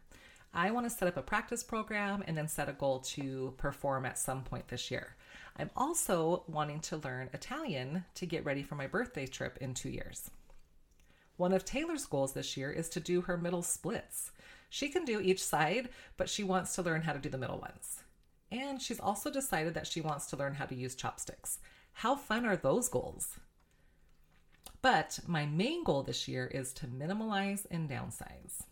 I 0.54 0.70
want 0.70 0.86
to 0.86 0.96
set 0.96 1.08
up 1.08 1.16
a 1.16 1.22
practice 1.22 1.64
program 1.64 2.22
and 2.28 2.38
then 2.38 2.46
set 2.46 2.68
a 2.68 2.72
goal 2.72 3.00
to 3.00 3.52
perform 3.56 4.06
at 4.06 4.16
some 4.16 4.44
point 4.44 4.68
this 4.68 4.88
year. 4.88 5.16
I'm 5.56 5.70
also 5.76 6.44
wanting 6.46 6.78
to 6.82 6.98
learn 6.98 7.28
Italian 7.32 8.04
to 8.14 8.24
get 8.24 8.44
ready 8.44 8.62
for 8.62 8.76
my 8.76 8.86
birthday 8.86 9.26
trip 9.26 9.58
in 9.60 9.74
two 9.74 9.90
years. 9.90 10.30
One 11.38 11.52
of 11.52 11.64
Taylor's 11.64 12.06
goals 12.06 12.34
this 12.34 12.56
year 12.56 12.70
is 12.70 12.88
to 12.90 13.00
do 13.00 13.22
her 13.22 13.36
middle 13.36 13.62
splits. 13.62 14.30
She 14.76 14.90
can 14.90 15.06
do 15.06 15.22
each 15.22 15.42
side, 15.42 15.88
but 16.18 16.28
she 16.28 16.44
wants 16.44 16.74
to 16.74 16.82
learn 16.82 17.00
how 17.00 17.14
to 17.14 17.18
do 17.18 17.30
the 17.30 17.38
middle 17.38 17.56
ones. 17.56 18.02
And 18.52 18.80
she's 18.80 19.00
also 19.00 19.30
decided 19.30 19.72
that 19.72 19.86
she 19.86 20.02
wants 20.02 20.26
to 20.26 20.36
learn 20.36 20.52
how 20.52 20.66
to 20.66 20.74
use 20.74 20.94
chopsticks. 20.94 21.60
How 21.94 22.14
fun 22.14 22.44
are 22.44 22.56
those 22.56 22.90
goals? 22.90 23.40
But 24.82 25.18
my 25.26 25.46
main 25.46 25.82
goal 25.82 26.02
this 26.02 26.28
year 26.28 26.46
is 26.46 26.74
to 26.74 26.86
minimalize 26.86 27.64
and 27.70 27.88
downsize. 27.88 28.64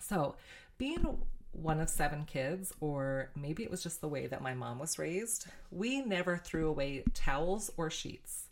So, 0.00 0.34
being 0.78 1.18
one 1.52 1.78
of 1.78 1.88
seven 1.88 2.24
kids, 2.24 2.74
or 2.80 3.30
maybe 3.36 3.62
it 3.62 3.70
was 3.70 3.84
just 3.84 4.00
the 4.00 4.08
way 4.08 4.26
that 4.26 4.42
my 4.42 4.54
mom 4.54 4.80
was 4.80 4.98
raised, 4.98 5.46
we 5.70 6.00
never 6.00 6.36
threw 6.38 6.68
away 6.68 7.04
towels 7.14 7.70
or 7.76 7.88
sheets. 7.88 8.48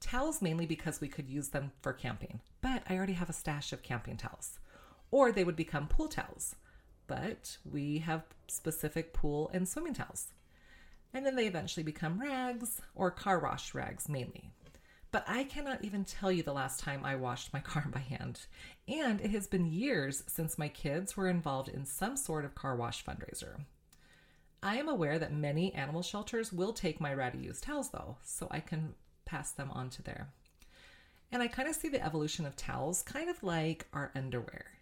Towels 0.00 0.40
mainly 0.40 0.64
because 0.64 1.02
we 1.02 1.08
could 1.08 1.28
use 1.28 1.48
them 1.48 1.70
for 1.82 1.92
camping, 1.92 2.40
but 2.62 2.82
I 2.88 2.96
already 2.96 3.12
have 3.12 3.28
a 3.28 3.34
stash 3.34 3.74
of 3.74 3.82
camping 3.82 4.16
towels. 4.16 4.58
Or 5.10 5.32
they 5.32 5.44
would 5.44 5.56
become 5.56 5.88
pool 5.88 6.08
towels 6.08 6.56
but 7.06 7.58
we 7.70 7.98
have 7.98 8.24
specific 8.48 9.12
pool 9.12 9.50
and 9.52 9.68
swimming 9.68 9.94
towels. 9.94 10.28
And 11.12 11.24
then 11.24 11.36
they 11.36 11.46
eventually 11.46 11.84
become 11.84 12.20
rags 12.20 12.80
or 12.94 13.10
car 13.10 13.38
wash 13.38 13.74
rags 13.74 14.08
mainly. 14.08 14.50
But 15.12 15.24
I 15.26 15.44
cannot 15.44 15.84
even 15.84 16.04
tell 16.04 16.30
you 16.32 16.42
the 16.42 16.52
last 16.52 16.80
time 16.80 17.04
I 17.04 17.16
washed 17.16 17.52
my 17.52 17.60
car 17.60 17.86
by 17.90 18.00
hand. 18.00 18.46
And 18.88 19.20
it 19.20 19.30
has 19.30 19.46
been 19.46 19.66
years 19.66 20.24
since 20.26 20.58
my 20.58 20.68
kids 20.68 21.16
were 21.16 21.28
involved 21.28 21.68
in 21.68 21.86
some 21.86 22.16
sort 22.16 22.44
of 22.44 22.54
car 22.54 22.76
wash 22.76 23.04
fundraiser. 23.04 23.60
I 24.62 24.76
am 24.76 24.88
aware 24.88 25.18
that 25.18 25.32
many 25.32 25.72
animal 25.74 26.02
shelters 26.02 26.52
will 26.52 26.72
take 26.72 27.00
my 27.00 27.14
ready 27.14 27.38
use 27.38 27.60
towels 27.60 27.90
though, 27.90 28.16
so 28.24 28.48
I 28.50 28.60
can 28.60 28.94
pass 29.24 29.52
them 29.52 29.70
on 29.70 29.90
to 29.90 30.02
there. 30.02 30.28
And 31.30 31.42
I 31.42 31.48
kind 31.48 31.68
of 31.68 31.76
see 31.76 31.88
the 31.88 32.04
evolution 32.04 32.46
of 32.46 32.56
towels 32.56 33.02
kind 33.02 33.30
of 33.30 33.42
like 33.42 33.86
our 33.92 34.10
underwear. 34.14 34.75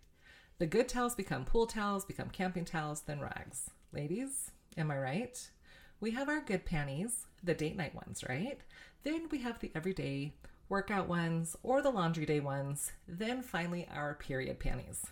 The 0.59 0.67
good 0.67 0.89
towels 0.89 1.17
become 1.17 1.45
pool 1.45 1.67
towels, 1.67 2.05
become 2.05 2.31
camping 2.31 2.65
towels, 2.65 3.01
then 3.01 3.21
rags. 3.21 3.71
Ladies, 3.93 4.53
am 4.77 4.91
I 4.93 4.99
right? 4.99 5.51
We 5.99 6.13
have 6.13 6.29
our 6.29 6.41
good 6.41 6.65
panties, 6.65 7.27
the 7.43 7.55
date 7.55 7.77
night 7.77 7.95
ones, 7.95 8.23
right? 8.29 8.61
Then 9.03 9.29
we 9.33 9.39
have 9.39 9.59
the 9.59 9.73
everyday 9.75 10.33
workout 10.69 11.09
ones 11.09 11.57
or 11.65 11.83
the 11.83 11.91
laundry 11.91 12.25
day 12.25 12.39
ones. 12.39 12.93
Then 13.09 13.43
finally, 13.43 13.89
our 13.93 14.15
period 14.15 14.61
panties. 14.61 15.05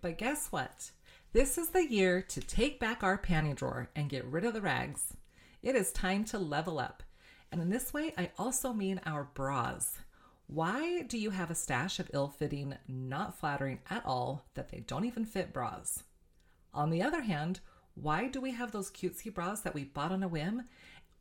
But 0.00 0.18
guess 0.18 0.48
what? 0.48 0.90
This 1.32 1.58
is 1.58 1.68
the 1.68 1.86
year 1.86 2.20
to 2.20 2.40
take 2.40 2.80
back 2.80 3.04
our 3.04 3.16
panty 3.16 3.54
drawer 3.54 3.88
and 3.94 4.10
get 4.10 4.24
rid 4.24 4.44
of 4.44 4.52
the 4.52 4.60
rags. 4.60 5.14
It 5.62 5.76
is 5.76 5.92
time 5.92 6.24
to 6.26 6.38
level 6.38 6.80
up. 6.80 7.04
And 7.52 7.60
in 7.62 7.70
this 7.70 7.94
way, 7.94 8.14
I 8.18 8.32
also 8.36 8.72
mean 8.72 9.00
our 9.06 9.24
bras. 9.32 9.98
Why 10.52 11.00
do 11.00 11.16
you 11.16 11.30
have 11.30 11.50
a 11.50 11.54
stash 11.54 11.98
of 11.98 12.10
ill 12.12 12.28
fitting, 12.28 12.76
not 12.86 13.38
flattering 13.38 13.78
at 13.88 14.04
all, 14.04 14.44
that 14.52 14.68
they 14.68 14.80
don't 14.80 15.06
even 15.06 15.24
fit 15.24 15.50
bras? 15.50 16.02
On 16.74 16.90
the 16.90 17.02
other 17.02 17.22
hand, 17.22 17.60
why 17.94 18.28
do 18.28 18.38
we 18.38 18.50
have 18.50 18.70
those 18.70 18.90
cutesy 18.90 19.32
bras 19.32 19.60
that 19.60 19.72
we 19.72 19.84
bought 19.84 20.12
on 20.12 20.22
a 20.22 20.28
whim? 20.28 20.64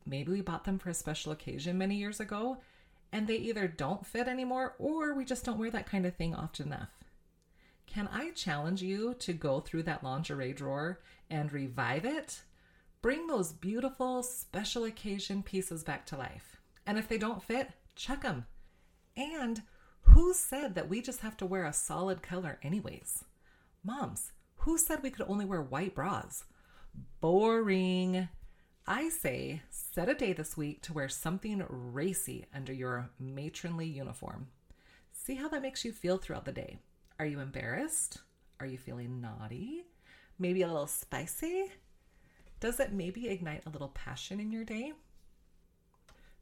Maybe 0.05 0.33
we 0.33 0.41
bought 0.41 0.65
them 0.65 0.77
for 0.77 0.89
a 0.89 0.93
special 0.93 1.31
occasion 1.31 1.77
many 1.77 1.95
years 1.95 2.19
ago, 2.19 2.57
and 3.13 3.25
they 3.25 3.37
either 3.37 3.69
don't 3.69 4.05
fit 4.05 4.27
anymore 4.27 4.75
or 4.79 5.13
we 5.13 5.23
just 5.23 5.45
don't 5.45 5.57
wear 5.57 5.71
that 5.71 5.85
kind 5.85 6.05
of 6.05 6.13
thing 6.17 6.35
often 6.35 6.67
enough. 6.67 6.89
Can 7.87 8.09
I 8.11 8.31
challenge 8.31 8.81
you 8.81 9.13
to 9.19 9.31
go 9.31 9.61
through 9.61 9.83
that 9.83 10.03
lingerie 10.03 10.51
drawer 10.51 10.99
and 11.29 11.53
revive 11.53 12.03
it? 12.03 12.41
Bring 13.01 13.27
those 13.27 13.53
beautiful 13.53 14.23
special 14.23 14.83
occasion 14.83 15.41
pieces 15.41 15.85
back 15.85 16.05
to 16.07 16.17
life. 16.17 16.59
And 16.85 16.97
if 16.97 17.07
they 17.07 17.17
don't 17.17 17.41
fit, 17.41 17.69
chuck 17.95 18.23
them. 18.23 18.45
And 19.21 19.61
who 20.01 20.33
said 20.33 20.73
that 20.73 20.89
we 20.89 20.99
just 21.01 21.19
have 21.19 21.37
to 21.37 21.45
wear 21.45 21.65
a 21.65 21.73
solid 21.73 22.23
color, 22.23 22.57
anyways? 22.63 23.23
Moms, 23.83 24.31
who 24.57 24.79
said 24.79 25.03
we 25.03 25.11
could 25.11 25.27
only 25.29 25.45
wear 25.45 25.61
white 25.61 25.93
bras? 25.93 26.43
Boring. 27.19 28.27
I 28.87 29.09
say 29.09 29.61
set 29.69 30.09
a 30.09 30.15
day 30.15 30.33
this 30.33 30.57
week 30.57 30.81
to 30.83 30.93
wear 30.93 31.07
something 31.07 31.63
racy 31.69 32.47
under 32.53 32.73
your 32.73 33.11
matronly 33.19 33.85
uniform. 33.85 34.47
See 35.13 35.35
how 35.35 35.47
that 35.49 35.61
makes 35.61 35.85
you 35.85 35.91
feel 35.91 36.17
throughout 36.17 36.45
the 36.45 36.51
day. 36.51 36.79
Are 37.19 37.25
you 37.27 37.39
embarrassed? 37.39 38.17
Are 38.59 38.65
you 38.65 38.79
feeling 38.79 39.21
naughty? 39.21 39.83
Maybe 40.39 40.63
a 40.63 40.67
little 40.67 40.87
spicy? 40.87 41.71
Does 42.59 42.79
it 42.79 42.91
maybe 42.91 43.27
ignite 43.27 43.67
a 43.67 43.69
little 43.69 43.89
passion 43.89 44.39
in 44.39 44.51
your 44.51 44.63
day? 44.63 44.93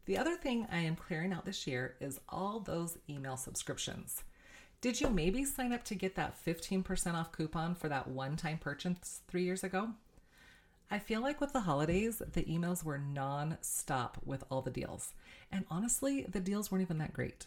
The 0.10 0.18
other 0.18 0.36
thing 0.36 0.66
I 0.72 0.80
am 0.80 0.96
clearing 0.96 1.32
out 1.32 1.46
this 1.46 1.68
year 1.68 1.94
is 2.00 2.20
all 2.28 2.60
those 2.60 2.98
email 3.08 3.38
subscriptions. 3.38 4.24
Did 4.82 5.00
you 5.00 5.08
maybe 5.08 5.46
sign 5.46 5.72
up 5.72 5.84
to 5.84 5.94
get 5.94 6.16
that 6.16 6.36
15% 6.44 7.14
off 7.14 7.32
coupon 7.32 7.76
for 7.76 7.90
that 7.90 8.08
one 8.08 8.36
time 8.36 8.58
purchase 8.58 9.22
three 9.28 9.44
years 9.44 9.64
ago? 9.64 9.90
I 10.90 10.98
feel 10.98 11.22
like 11.22 11.40
with 11.40 11.54
the 11.54 11.60
holidays, 11.60 12.24
the 12.34 12.42
emails 12.46 12.84
were 12.84 12.98
non 12.98 13.60
stop 13.62 14.18
with 14.26 14.44
all 14.50 14.64
the 14.64 14.72
deals. 14.72 15.14
And 15.52 15.66
honestly, 15.70 16.24
the 16.24 16.40
deals 16.40 16.72
weren't 16.72 16.82
even 16.82 16.98
that 16.98 17.14
great. 17.14 17.46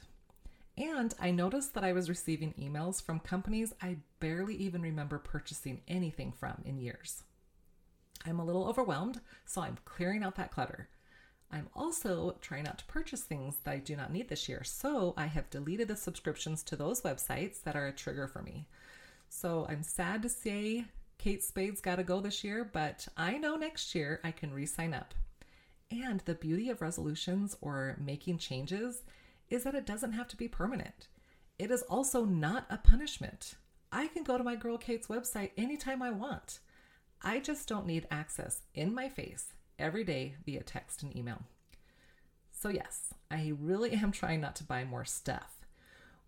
And 0.78 1.12
I 1.21 1.33
noticed 1.33 1.75
that 1.75 1.83
I 1.83 1.92
was 1.92 2.09
receiving 2.09 2.54
emails 2.57 3.02
from 3.02 3.19
companies 3.19 3.75
I 3.83 3.97
barely 4.21 4.54
even 4.54 4.83
remember 4.83 5.19
purchasing 5.19 5.81
anything 5.88 6.31
from 6.31 6.62
in 6.64 6.78
years. 6.78 7.25
I'm 8.25 8.38
a 8.38 8.45
little 8.45 8.69
overwhelmed, 8.69 9.21
so 9.47 9.62
I'm 9.62 9.78
clearing 9.85 10.23
out 10.23 10.37
that 10.37 10.52
clutter. 10.52 10.87
I'm 11.52 11.68
also 11.76 12.37
trying 12.40 12.64
not 12.64 12.78
to 12.78 12.85
purchase 12.87 13.21
things 13.21 13.59
that 13.64 13.73
I 13.73 13.78
do 13.78 13.94
not 13.94 14.12
need 14.12 14.28
this 14.28 14.49
year. 14.49 14.64
So 14.64 15.12
I 15.16 15.26
have 15.26 15.50
deleted 15.50 15.88
the 15.88 15.97
subscriptions 15.97 16.62
to 16.64 16.76
those 16.76 17.02
websites 17.02 17.62
that 17.62 17.76
are 17.76 17.87
a 17.87 17.92
trigger 17.92 18.26
for 18.26 18.42
me. 18.42 18.66
So 19.28 19.66
I'm 19.68 19.82
sad 19.82 20.23
to 20.23 20.28
say 20.30 20.87
Kate 21.18 21.44
Spade's 21.44 21.82
got 21.82 21.97
to 21.97 22.04
go 22.04 22.21
this 22.21 22.42
year, 22.42 22.68
but 22.73 23.06
I 23.16 23.37
know 23.37 23.56
next 23.56 23.94
year 23.94 24.21
I 24.25 24.30
can 24.30 24.52
re 24.52 24.64
sign 24.64 24.94
up. 24.94 25.14
And 25.90 26.21
the 26.21 26.35
beauty 26.35 26.71
of 26.71 26.80
resolutions 26.80 27.56
or 27.61 27.99
making 28.00 28.38
changes 28.38 29.02
is 29.50 29.64
that 29.64 29.75
it 29.75 29.85
doesn't 29.85 30.12
have 30.12 30.28
to 30.28 30.37
be 30.37 30.49
permanent. 30.49 31.09
It 31.59 31.71
is 31.71 31.82
also 31.82 32.25
not 32.25 32.64
a 32.71 32.78
punishment. 32.78 33.56
I 33.92 34.06
can 34.06 34.25
go 34.25 34.38
to 34.38 34.44
my 34.44 34.56
girl 34.56 34.78
Kate's 34.78 35.09
website 35.09 35.50
anytime 35.59 36.00
I 36.00 36.11
want. 36.11 36.61
I 37.21 37.40
just 37.40 37.68
don't 37.68 37.87
need 37.87 38.09
access 38.11 38.62
in 38.75 38.94
my 38.94 39.11
face 39.11 39.52
every 39.83 40.05
day 40.05 40.37
via 40.47 40.62
text 40.62 41.03
and 41.03 41.15
email. 41.15 41.43
So, 42.53 42.69
yes, 42.69 43.12
I 43.31 43.53
really 43.61 43.93
am 43.93 44.12
trying 44.12 44.41
not 44.41 44.55
to 44.57 44.65
buy 44.65 44.85
more 44.85 45.05
stuff. 45.05 45.67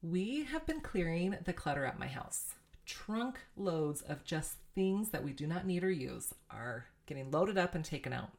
We 0.03 0.45
have 0.45 0.67
been 0.67 0.81
clearing 0.81 1.37
the 1.45 1.53
clutter 1.53 1.87
at 1.87 1.99
my 1.99 2.09
house. 2.09 2.55
Trunk 2.85 3.39
loads 3.57 4.03
of 4.03 4.25
just 4.25 4.57
things 4.75 5.11
that 5.11 5.25
we 5.25 5.33
do 5.33 5.47
not 5.47 5.67
need 5.67 5.85
or 5.85 5.91
use 5.91 6.35
are 6.51 6.87
getting 7.07 7.31
loaded 7.31 7.57
up 7.57 7.75
and 7.75 7.85
taken 7.85 8.13
out. 8.13 8.33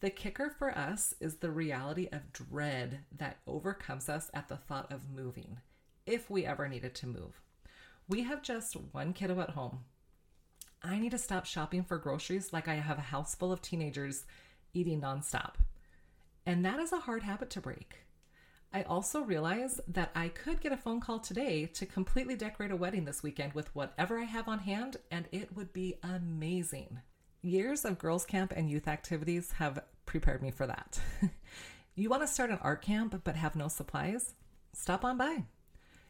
The 0.00 0.10
kicker 0.10 0.50
for 0.50 0.76
us 0.76 1.14
is 1.20 1.36
the 1.36 1.50
reality 1.50 2.08
of 2.12 2.32
dread 2.32 3.00
that 3.16 3.38
overcomes 3.46 4.08
us 4.08 4.30
at 4.34 4.48
the 4.48 4.56
thought 4.56 4.92
of 4.92 5.10
moving, 5.10 5.58
if 6.06 6.28
we 6.28 6.44
ever 6.44 6.68
needed 6.68 6.94
to 6.96 7.06
move. 7.06 7.40
We 8.08 8.24
have 8.24 8.42
just 8.42 8.74
one 8.92 9.12
kiddo 9.12 9.40
at 9.40 9.50
home, 9.50 9.84
I 10.84 10.98
need 10.98 11.12
to 11.12 11.18
stop 11.18 11.46
shopping 11.46 11.84
for 11.84 11.96
groceries 11.96 12.52
like 12.52 12.66
I 12.66 12.74
have 12.74 12.98
a 12.98 13.02
house 13.02 13.34
full 13.34 13.52
of 13.52 13.62
teenagers 13.62 14.24
eating 14.74 15.00
nonstop. 15.00 15.54
And 16.44 16.64
that 16.64 16.80
is 16.80 16.92
a 16.92 16.98
hard 16.98 17.22
habit 17.22 17.50
to 17.50 17.60
break. 17.60 17.98
I 18.72 18.82
also 18.82 19.20
realize 19.20 19.80
that 19.86 20.10
I 20.14 20.28
could 20.28 20.60
get 20.60 20.72
a 20.72 20.76
phone 20.76 21.00
call 21.00 21.20
today 21.20 21.66
to 21.66 21.86
completely 21.86 22.34
decorate 22.34 22.72
a 22.72 22.76
wedding 22.76 23.04
this 23.04 23.22
weekend 23.22 23.52
with 23.52 23.74
whatever 23.76 24.18
I 24.18 24.24
have 24.24 24.48
on 24.48 24.60
hand, 24.60 24.96
and 25.10 25.28
it 25.30 25.54
would 25.54 25.72
be 25.72 25.98
amazing. 26.02 27.00
Years 27.42 27.84
of 27.84 27.98
girls' 27.98 28.24
camp 28.24 28.52
and 28.56 28.70
youth 28.70 28.88
activities 28.88 29.52
have 29.52 29.84
prepared 30.06 30.42
me 30.42 30.50
for 30.50 30.66
that. 30.66 30.98
you 31.94 32.08
want 32.08 32.22
to 32.22 32.28
start 32.28 32.50
an 32.50 32.58
art 32.62 32.82
camp 32.82 33.20
but 33.22 33.36
have 33.36 33.54
no 33.54 33.68
supplies? 33.68 34.34
Stop 34.72 35.04
on 35.04 35.16
by. 35.16 35.44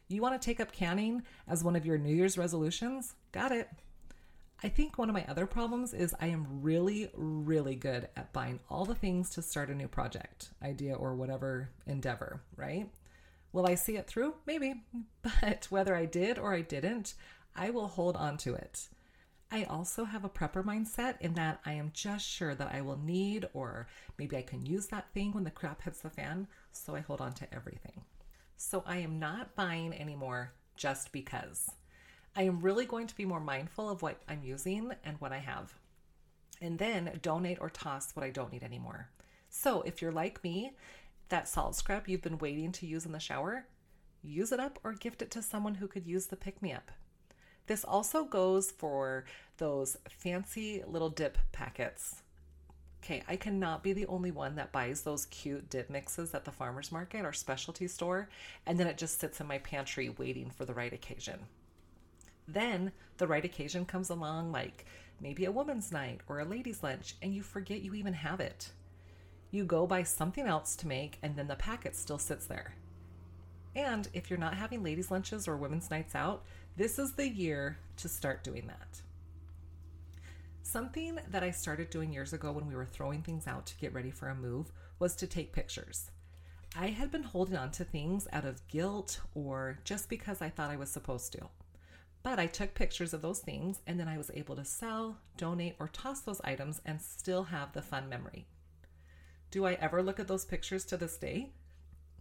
You 0.07 0.21
want 0.21 0.41
to 0.41 0.43
take 0.43 0.59
up 0.59 0.71
canning 0.71 1.23
as 1.47 1.63
one 1.63 1.75
of 1.75 1.85
your 1.85 1.97
New 1.97 2.15
Year's 2.15 2.37
resolutions? 2.37 3.13
Got 3.33 3.51
it. 3.51 3.67
I 4.61 4.69
think 4.69 4.97
one 4.97 5.09
of 5.09 5.13
my 5.13 5.25
other 5.27 5.45
problems 5.45 5.93
is 5.93 6.15
I 6.19 6.27
am 6.27 6.61
really, 6.61 7.09
really 7.13 7.75
good 7.75 8.07
at 8.15 8.31
buying 8.31 8.59
all 8.69 8.85
the 8.85 8.95
things 8.95 9.29
to 9.31 9.41
start 9.41 9.69
a 9.69 9.75
new 9.75 9.87
project, 9.87 10.51
idea, 10.61 10.95
or 10.95 11.15
whatever 11.15 11.69
endeavor, 11.85 12.41
right? 12.55 12.89
Will 13.51 13.67
I 13.67 13.75
see 13.75 13.97
it 13.97 14.07
through? 14.07 14.33
Maybe. 14.45 14.83
But 15.21 15.67
whether 15.69 15.95
I 15.95 16.05
did 16.05 16.37
or 16.37 16.53
I 16.53 16.61
didn't, 16.61 17.13
I 17.55 17.69
will 17.69 17.87
hold 17.87 18.17
on 18.17 18.37
to 18.37 18.55
it. 18.55 18.89
I 19.51 19.65
also 19.65 20.05
have 20.05 20.25
a 20.25 20.29
prepper 20.29 20.63
mindset 20.63 21.21
in 21.21 21.35
that 21.35 21.59
I 21.63 21.73
am 21.73 21.91
just 21.93 22.25
sure 22.25 22.55
that 22.55 22.73
I 22.73 22.81
will 22.81 22.97
need 22.97 23.47
or 23.53 23.87
maybe 24.17 24.35
I 24.35 24.41
can 24.41 24.65
use 24.65 24.87
that 24.87 25.13
thing 25.13 25.31
when 25.31 25.43
the 25.43 25.51
crap 25.51 25.83
hits 25.83 25.99
the 25.99 26.09
fan, 26.09 26.47
so 26.71 26.95
I 26.95 27.01
hold 27.01 27.21
on 27.21 27.33
to 27.33 27.53
everything. 27.53 28.01
So 28.57 28.83
I 28.87 28.97
am 28.97 29.19
not 29.19 29.55
buying 29.55 29.93
anymore 29.93 30.53
just 30.75 31.11
because. 31.11 31.69
I 32.35 32.43
am 32.43 32.61
really 32.61 32.85
going 32.85 33.05
to 33.07 33.15
be 33.15 33.25
more 33.25 33.39
mindful 33.39 33.89
of 33.89 34.01
what 34.01 34.21
I'm 34.27 34.41
using 34.43 34.91
and 35.03 35.21
what 35.21 35.31
I 35.31 35.37
have. 35.37 35.73
And 36.61 36.79
then 36.79 37.19
donate 37.21 37.59
or 37.61 37.69
toss 37.69 38.15
what 38.15 38.25
I 38.25 38.31
don't 38.31 38.51
need 38.51 38.63
anymore. 38.63 39.09
So 39.49 39.83
if 39.83 40.01
you're 40.01 40.11
like 40.11 40.43
me, 40.43 40.71
that 41.29 41.47
salt 41.47 41.75
scrub 41.75 42.07
you've 42.07 42.23
been 42.23 42.39
waiting 42.39 42.71
to 42.73 42.87
use 42.87 43.05
in 43.05 43.11
the 43.11 43.19
shower, 43.19 43.67
use 44.23 44.51
it 44.51 44.59
up 44.59 44.79
or 44.83 44.93
gift 44.93 45.21
it 45.21 45.29
to 45.31 45.43
someone 45.43 45.75
who 45.75 45.87
could 45.87 46.07
use 46.07 46.25
the 46.25 46.35
pick 46.35 46.59
me 46.59 46.73
up. 46.73 46.91
This 47.67 47.85
also 47.85 48.25
goes 48.25 48.71
for 48.71 49.25
those 49.57 49.95
fancy 50.09 50.83
little 50.87 51.09
dip 51.09 51.37
packets. 51.51 52.23
Okay, 53.03 53.21
I 53.27 53.35
cannot 53.35 53.83
be 53.83 53.93
the 53.93 54.07
only 54.07 54.31
one 54.31 54.55
that 54.55 54.71
buys 54.71 55.01
those 55.01 55.27
cute 55.27 55.69
dip 55.69 55.89
mixes 55.89 56.33
at 56.33 56.45
the 56.45 56.51
farmer's 56.51 56.91
market 56.91 57.25
or 57.25 57.33
specialty 57.33 57.87
store, 57.87 58.29
and 58.65 58.79
then 58.79 58.87
it 58.87 58.97
just 58.97 59.19
sits 59.19 59.39
in 59.39 59.47
my 59.47 59.59
pantry 59.59 60.09
waiting 60.09 60.49
for 60.49 60.65
the 60.65 60.73
right 60.73 60.93
occasion. 60.93 61.39
Then 62.47 62.91
the 63.17 63.27
right 63.27 63.45
occasion 63.45 63.85
comes 63.85 64.09
along, 64.09 64.51
like 64.51 64.85
maybe 65.19 65.45
a 65.45 65.51
woman's 65.51 65.91
night 65.91 66.21
or 66.27 66.39
a 66.39 66.45
ladies' 66.45 66.83
lunch, 66.83 67.15
and 67.21 67.33
you 67.33 67.43
forget 67.43 67.81
you 67.81 67.93
even 67.93 68.13
have 68.13 68.39
it. 68.39 68.71
You 69.51 69.65
go 69.65 69.85
buy 69.85 70.03
something 70.03 70.45
else 70.45 70.75
to 70.77 70.87
make, 70.87 71.19
and 71.21 71.35
then 71.35 71.47
the 71.47 71.55
packet 71.55 71.95
still 71.95 72.17
sits 72.17 72.47
there. 72.47 72.75
And 73.75 74.07
if 74.13 74.29
you're 74.29 74.39
not 74.39 74.55
having 74.55 74.83
ladies' 74.83 75.11
lunches 75.11 75.47
or 75.47 75.57
women's 75.57 75.89
nights 75.89 76.15
out, 76.15 76.43
this 76.75 76.99
is 76.99 77.13
the 77.13 77.27
year 77.27 77.77
to 77.97 78.09
start 78.09 78.43
doing 78.43 78.67
that. 78.67 79.01
Something 80.63 81.19
that 81.29 81.43
I 81.43 81.51
started 81.51 81.89
doing 81.89 82.11
years 82.11 82.33
ago 82.33 82.51
when 82.51 82.67
we 82.67 82.75
were 82.75 82.85
throwing 82.85 83.21
things 83.21 83.47
out 83.47 83.65
to 83.67 83.77
get 83.77 83.93
ready 83.93 84.11
for 84.11 84.29
a 84.29 84.35
move 84.35 84.71
was 84.97 85.15
to 85.17 85.27
take 85.27 85.53
pictures. 85.53 86.09
I 86.75 86.87
had 86.87 87.11
been 87.11 87.23
holding 87.23 87.55
on 87.55 87.69
to 87.71 87.83
things 87.83 88.27
out 88.33 88.45
of 88.45 88.67
guilt 88.67 89.21
or 89.35 89.77
just 89.83 90.09
because 90.09 90.41
I 90.41 90.49
thought 90.49 90.71
I 90.71 90.75
was 90.75 90.89
supposed 90.89 91.31
to. 91.33 91.49
But 92.23 92.39
I 92.39 92.47
took 92.47 92.73
pictures 92.73 93.13
of 93.13 93.21
those 93.21 93.39
things 93.39 93.81
and 93.85 93.99
then 93.99 94.07
I 94.07 94.17
was 94.17 94.31
able 94.33 94.55
to 94.55 94.63
sell, 94.65 95.17
donate, 95.37 95.75
or 95.79 95.89
toss 95.89 96.21
those 96.21 96.41
items 96.41 96.81
and 96.85 97.01
still 97.01 97.43
have 97.43 97.73
the 97.73 97.81
fun 97.81 98.07
memory. 98.07 98.47
Do 99.51 99.65
I 99.65 99.73
ever 99.73 100.01
look 100.01 100.19
at 100.19 100.27
those 100.27 100.45
pictures 100.45 100.85
to 100.85 100.97
this 100.97 101.17
day? 101.17 101.51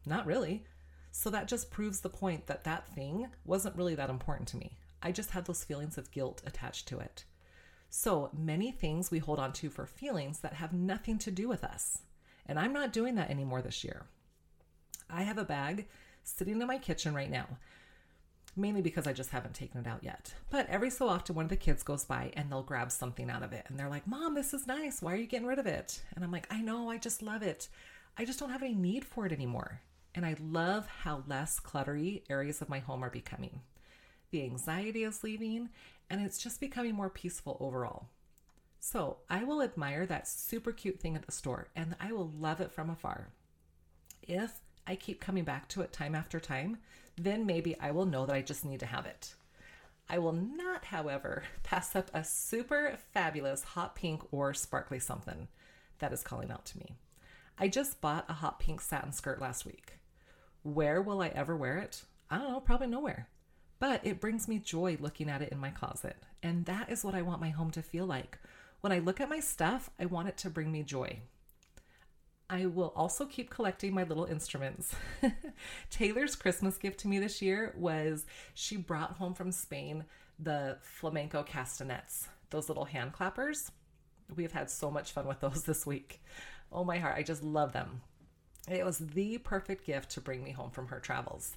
Not 0.04 0.26
really. 0.26 0.64
So 1.12 1.30
that 1.30 1.46
just 1.46 1.70
proves 1.70 2.00
the 2.00 2.10
point 2.10 2.46
that 2.46 2.64
that 2.64 2.88
thing 2.88 3.28
wasn't 3.44 3.76
really 3.76 3.94
that 3.94 4.10
important 4.10 4.48
to 4.48 4.56
me. 4.56 4.76
I 5.02 5.12
just 5.12 5.30
had 5.30 5.46
those 5.46 5.64
feelings 5.64 5.96
of 5.96 6.10
guilt 6.10 6.42
attached 6.44 6.88
to 6.88 6.98
it. 6.98 7.24
So 7.88 8.30
many 8.36 8.72
things 8.72 9.10
we 9.10 9.18
hold 9.18 9.38
on 9.38 9.52
to 9.54 9.70
for 9.70 9.86
feelings 9.86 10.40
that 10.40 10.54
have 10.54 10.72
nothing 10.72 11.18
to 11.18 11.30
do 11.30 11.48
with 11.48 11.62
us. 11.62 11.98
And 12.46 12.58
I'm 12.58 12.72
not 12.72 12.92
doing 12.92 13.14
that 13.16 13.30
anymore 13.30 13.62
this 13.62 13.84
year. 13.84 14.06
I 15.10 15.22
have 15.22 15.38
a 15.38 15.44
bag 15.44 15.86
sitting 16.24 16.60
in 16.60 16.66
my 16.66 16.78
kitchen 16.78 17.14
right 17.14 17.30
now, 17.30 17.58
mainly 18.56 18.82
because 18.82 19.06
I 19.06 19.12
just 19.12 19.30
haven't 19.30 19.54
taken 19.54 19.80
it 19.80 19.86
out 19.86 20.02
yet. 20.02 20.34
But 20.50 20.68
every 20.68 20.90
so 20.90 21.08
often, 21.08 21.34
one 21.34 21.46
of 21.46 21.50
the 21.50 21.56
kids 21.56 21.82
goes 21.82 22.04
by 22.04 22.32
and 22.36 22.50
they'll 22.50 22.62
grab 22.62 22.90
something 22.90 23.30
out 23.30 23.42
of 23.42 23.52
it. 23.52 23.64
And 23.68 23.78
they're 23.78 23.88
like, 23.88 24.06
Mom, 24.06 24.34
this 24.34 24.52
is 24.52 24.66
nice. 24.66 25.00
Why 25.00 25.14
are 25.14 25.16
you 25.16 25.26
getting 25.26 25.46
rid 25.46 25.58
of 25.58 25.66
it? 25.66 26.02
And 26.14 26.24
I'm 26.24 26.32
like, 26.32 26.46
I 26.50 26.60
know, 26.60 26.90
I 26.90 26.98
just 26.98 27.22
love 27.22 27.42
it. 27.42 27.68
I 28.18 28.24
just 28.24 28.38
don't 28.38 28.50
have 28.50 28.62
any 28.62 28.74
need 28.74 29.04
for 29.04 29.24
it 29.26 29.32
anymore 29.32 29.80
and 30.14 30.26
I 30.26 30.36
love 30.40 30.86
how 30.86 31.24
less 31.26 31.58
cluttery 31.58 32.22
areas 32.28 32.60
of 32.60 32.68
my 32.68 32.78
home 32.78 33.02
are 33.02 33.10
becoming. 33.10 33.60
The 34.30 34.42
anxiety 34.42 35.04
is 35.04 35.24
leaving, 35.24 35.70
and 36.10 36.20
it's 36.20 36.38
just 36.38 36.60
becoming 36.60 36.94
more 36.94 37.10
peaceful 37.10 37.56
overall. 37.60 38.08
So 38.80 39.18
I 39.30 39.44
will 39.44 39.62
admire 39.62 40.06
that 40.06 40.28
super 40.28 40.72
cute 40.72 41.00
thing 41.00 41.14
at 41.14 41.24
the 41.24 41.30
store 41.32 41.68
and 41.76 41.94
I 42.00 42.10
will 42.10 42.32
love 42.36 42.60
it 42.60 42.72
from 42.72 42.90
afar. 42.90 43.28
If 44.22 44.54
I 44.88 44.96
keep 44.96 45.20
coming 45.20 45.44
back 45.44 45.68
to 45.68 45.82
it 45.82 45.92
time 45.92 46.16
after 46.16 46.40
time, 46.40 46.78
then 47.16 47.46
maybe 47.46 47.78
I 47.78 47.90
will 47.90 48.06
know 48.06 48.26
that 48.26 48.36
I 48.36 48.42
just 48.42 48.64
need 48.64 48.80
to 48.80 48.86
have 48.86 49.06
it. 49.06 49.34
I 50.08 50.18
will 50.18 50.32
not, 50.32 50.86
however, 50.86 51.44
pass 51.62 51.94
up 51.96 52.10
a 52.12 52.24
super 52.24 52.96
fabulous 53.12 53.62
hot 53.62 53.94
pink 53.94 54.22
or 54.30 54.54
sparkly 54.54 54.98
something 54.98 55.48
that 55.98 56.12
is 56.12 56.22
calling 56.22 56.50
out 56.50 56.64
to 56.66 56.78
me. 56.78 56.96
I 57.58 57.68
just 57.68 58.00
bought 58.00 58.28
a 58.28 58.34
hot 58.34 58.58
pink 58.58 58.80
satin 58.80 59.12
skirt 59.12 59.40
last 59.40 59.64
week. 59.64 59.98
Where 60.62 61.00
will 61.00 61.22
I 61.22 61.28
ever 61.28 61.56
wear 61.56 61.78
it? 61.78 62.02
I 62.30 62.38
don't 62.38 62.50
know, 62.50 62.60
probably 62.60 62.86
nowhere. 62.86 63.28
But 63.78 64.06
it 64.06 64.20
brings 64.20 64.48
me 64.48 64.58
joy 64.58 64.96
looking 65.00 65.28
at 65.28 65.42
it 65.42 65.52
in 65.52 65.58
my 65.58 65.70
closet. 65.70 66.16
And 66.42 66.64
that 66.66 66.90
is 66.90 67.04
what 67.04 67.14
I 67.14 67.22
want 67.22 67.40
my 67.40 67.50
home 67.50 67.70
to 67.72 67.82
feel 67.82 68.06
like. 68.06 68.38
When 68.80 68.92
I 68.92 68.98
look 68.98 69.20
at 69.20 69.28
my 69.28 69.40
stuff, 69.40 69.90
I 69.98 70.06
want 70.06 70.28
it 70.28 70.36
to 70.38 70.50
bring 70.50 70.72
me 70.72 70.82
joy. 70.82 71.20
I 72.52 72.66
will 72.66 72.92
also 72.94 73.24
keep 73.24 73.48
collecting 73.48 73.94
my 73.94 74.02
little 74.02 74.26
instruments. 74.26 74.94
Taylor's 75.90 76.36
Christmas 76.36 76.76
gift 76.76 77.00
to 77.00 77.08
me 77.08 77.18
this 77.18 77.40
year 77.40 77.72
was 77.78 78.26
she 78.52 78.76
brought 78.76 79.16
home 79.16 79.32
from 79.32 79.50
Spain 79.50 80.04
the 80.38 80.76
flamenco 80.82 81.42
castanets, 81.42 82.28
those 82.50 82.68
little 82.68 82.84
hand 82.84 83.14
clappers. 83.14 83.72
We've 84.36 84.52
had 84.52 84.68
so 84.68 84.90
much 84.90 85.12
fun 85.12 85.26
with 85.26 85.40
those 85.40 85.62
this 85.66 85.86
week. 85.86 86.22
Oh 86.70 86.84
my 86.84 86.98
heart, 86.98 87.14
I 87.16 87.22
just 87.22 87.42
love 87.42 87.72
them. 87.72 88.02
It 88.70 88.84
was 88.84 88.98
the 88.98 89.38
perfect 89.38 89.86
gift 89.86 90.10
to 90.10 90.20
bring 90.20 90.44
me 90.44 90.50
home 90.50 90.72
from 90.72 90.88
her 90.88 91.00
travels. 91.00 91.56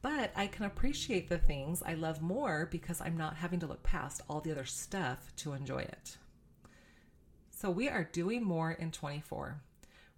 But 0.00 0.30
I 0.36 0.46
can 0.46 0.64
appreciate 0.64 1.28
the 1.28 1.38
things 1.38 1.82
I 1.84 1.94
love 1.94 2.22
more 2.22 2.68
because 2.70 3.00
I'm 3.00 3.16
not 3.16 3.34
having 3.34 3.58
to 3.60 3.66
look 3.66 3.82
past 3.82 4.22
all 4.30 4.40
the 4.40 4.52
other 4.52 4.64
stuff 4.64 5.32
to 5.38 5.54
enjoy 5.54 5.80
it. 5.80 6.18
So 7.50 7.68
we 7.68 7.88
are 7.88 8.04
doing 8.04 8.44
more 8.44 8.70
in 8.70 8.92
24. 8.92 9.60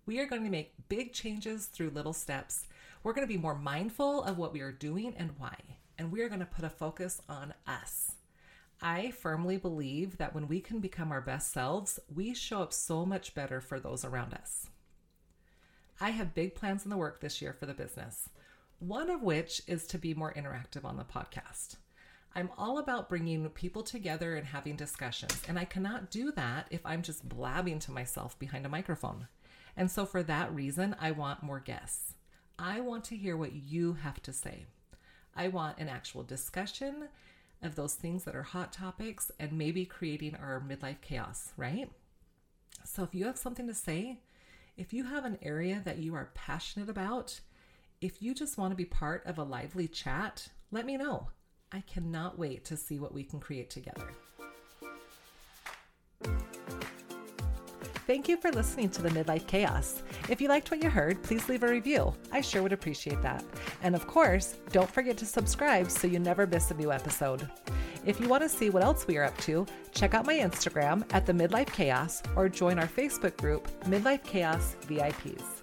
We 0.05 0.19
are 0.19 0.27
going 0.27 0.43
to 0.43 0.51
make 0.51 0.75
big 0.89 1.13
changes 1.13 1.67
through 1.67 1.91
little 1.91 2.13
steps. 2.13 2.67
We're 3.03 3.13
going 3.13 3.27
to 3.27 3.33
be 3.33 3.39
more 3.39 3.55
mindful 3.55 4.25
of 4.25 4.37
what 4.37 4.53
we 4.53 4.61
are 4.61 4.73
doing 4.73 5.15
and 5.17 5.31
why. 5.39 5.57
And 5.97 6.11
we 6.11 6.23
are 6.23 6.29
going 6.29 6.41
to 6.41 6.47
put 6.47 6.65
a 6.65 6.71
focus 6.71 7.23
on 7.29 7.55
us. 7.69 8.17
I 8.81 9.13
firmly 9.13 9.59
believe 9.59 10.19
that 10.19 10.35
when 10.35 10.49
we 10.49 10.61
can 10.61 10.81
become 10.81 11.13
our 11.13 11.21
best 11.21 11.53
selves, 11.53 12.01
we 12.13 12.35
show 12.35 12.63
up 12.63 12.73
so 12.73 13.07
much 13.07 13.33
better 13.33 13.61
for 13.61 13.79
those 13.79 14.05
around 14.05 14.35
us. 14.35 14.67
I 16.01 16.11
have 16.11 16.35
big 16.35 16.57
plans 16.57 16.83
in 16.83 16.91
the 16.91 16.97
work 16.97 17.21
this 17.21 17.41
year 17.41 17.53
for 17.53 17.67
the 17.67 17.75
business, 17.75 18.29
one 18.81 19.09
of 19.09 19.23
which 19.23 19.63
is 19.69 19.87
to 19.87 19.99
be 19.99 20.15
more 20.15 20.35
interactive 20.35 20.85
on 20.85 20.97
the 20.97 21.05
podcast. 21.05 21.77
I'm 22.35 22.51
all 22.59 22.79
about 22.79 23.09
bringing 23.09 23.49
people 23.51 23.85
together 23.85 24.35
and 24.35 24.47
having 24.47 24.75
discussions, 24.75 25.41
and 25.47 25.61
I 25.61 25.65
cannot 25.65 26.11
do 26.11 26.33
that 26.33 26.67
if 26.71 26.85
I'm 26.85 27.03
just 27.03 27.29
blabbing 27.29 27.79
to 27.81 27.93
myself 27.93 28.37
behind 28.41 28.67
a 28.67 28.71
microphone. 28.71 29.29
And 29.77 29.91
so, 29.91 30.05
for 30.05 30.23
that 30.23 30.55
reason, 30.55 30.95
I 31.01 31.11
want 31.13 31.43
more 31.43 31.61
guests. 31.61 32.15
I 32.59 32.81
want 32.81 33.05
to 33.05 33.17
hear 33.17 33.37
what 33.37 33.53
you 33.53 33.95
have 33.95 34.23
to 34.23 34.33
say. 34.33 34.67
I 35.35 35.49
want 35.49 35.79
an 35.79 35.89
actual 35.89 36.23
discussion 36.23 37.09
of 37.63 37.75
those 37.75 37.95
things 37.95 38.25
that 38.25 38.37
are 38.37 38.43
hot 38.43 38.73
topics 38.73 39.31
and 39.39 39.53
maybe 39.53 39.85
creating 39.85 40.35
our 40.35 40.61
midlife 40.61 41.01
chaos, 41.01 41.53
right? 41.57 41.89
So, 42.85 43.03
if 43.03 43.15
you 43.15 43.25
have 43.25 43.39
something 43.39 43.67
to 43.67 43.75
say, 43.75 44.19
if 44.77 44.93
you 44.93 45.05
have 45.05 45.25
an 45.25 45.39
area 45.43 45.81
that 45.85 45.99
you 45.99 46.15
are 46.15 46.31
passionate 46.35 46.89
about, 46.89 47.41
if 48.01 48.21
you 48.21 48.35
just 48.35 48.59
want 48.59 48.73
to 48.73 48.77
be 48.77 48.85
part 48.85 49.25
of 49.27 49.39
a 49.39 49.45
lively 49.45 49.89
chat, 49.89 50.49
let 50.71 50.87
me 50.87 50.97
know. 50.97 51.29
I 51.71 51.81
cannot 51.81 52.39
wait 52.39 52.65
to 52.67 52.77
see 52.77 52.99
what 52.99 53.15
we 53.15 53.25
can 53.25 53.41
create 53.41 53.71
together. 53.71 54.13
Thank 58.13 58.29
you 58.29 58.37
for 58.37 58.53
listening 58.53 58.91
to 58.91 59.01
the 59.01 59.09
Midlife 59.09 59.47
Chaos. 59.47 60.03
If 60.29 60.43
you 60.43 60.47
liked 60.47 60.71
what 60.71 60.83
you 60.83 60.91
heard, 60.91 61.23
please 61.23 61.49
leave 61.49 61.63
a 61.63 61.67
review. 61.67 62.13
I 62.31 62.43
sure 62.43 62.63
would 62.63 62.75
appreciate 62.75 63.23
that. 63.23 63.43
And 63.83 63.95
of 63.95 64.07
course, 64.07 64.59
don't 64.71 64.91
forget 64.91 65.17
to 65.17 65.25
subscribe 65.25 65.91
so 65.91 66.07
you 66.07 66.19
never 66.19 66.47
miss 66.47 66.71
a 66.71 66.75
new 66.75 66.93
episode. 66.93 67.49
If 68.05 68.21
you 68.21 68.29
want 68.29 68.43
to 68.43 68.51
see 68.51 68.69
what 68.69 68.85
else 68.85 69.07
we 69.07 69.17
are 69.17 69.25
up 69.25 69.39
to, 69.39 69.65
check 69.93 70.13
out 70.13 70.27
my 70.27 70.35
Instagram 70.35 71.07
at 71.15 71.25
the 71.25 71.33
Midlife 71.33 71.73
Chaos 71.73 72.23
or 72.37 72.51
join 72.51 72.79
our 72.79 72.87
Facebook 72.87 73.39
group, 73.39 73.67
Midlife 73.85 74.25
Chaos 74.25 74.77
VIPs. 74.83 75.62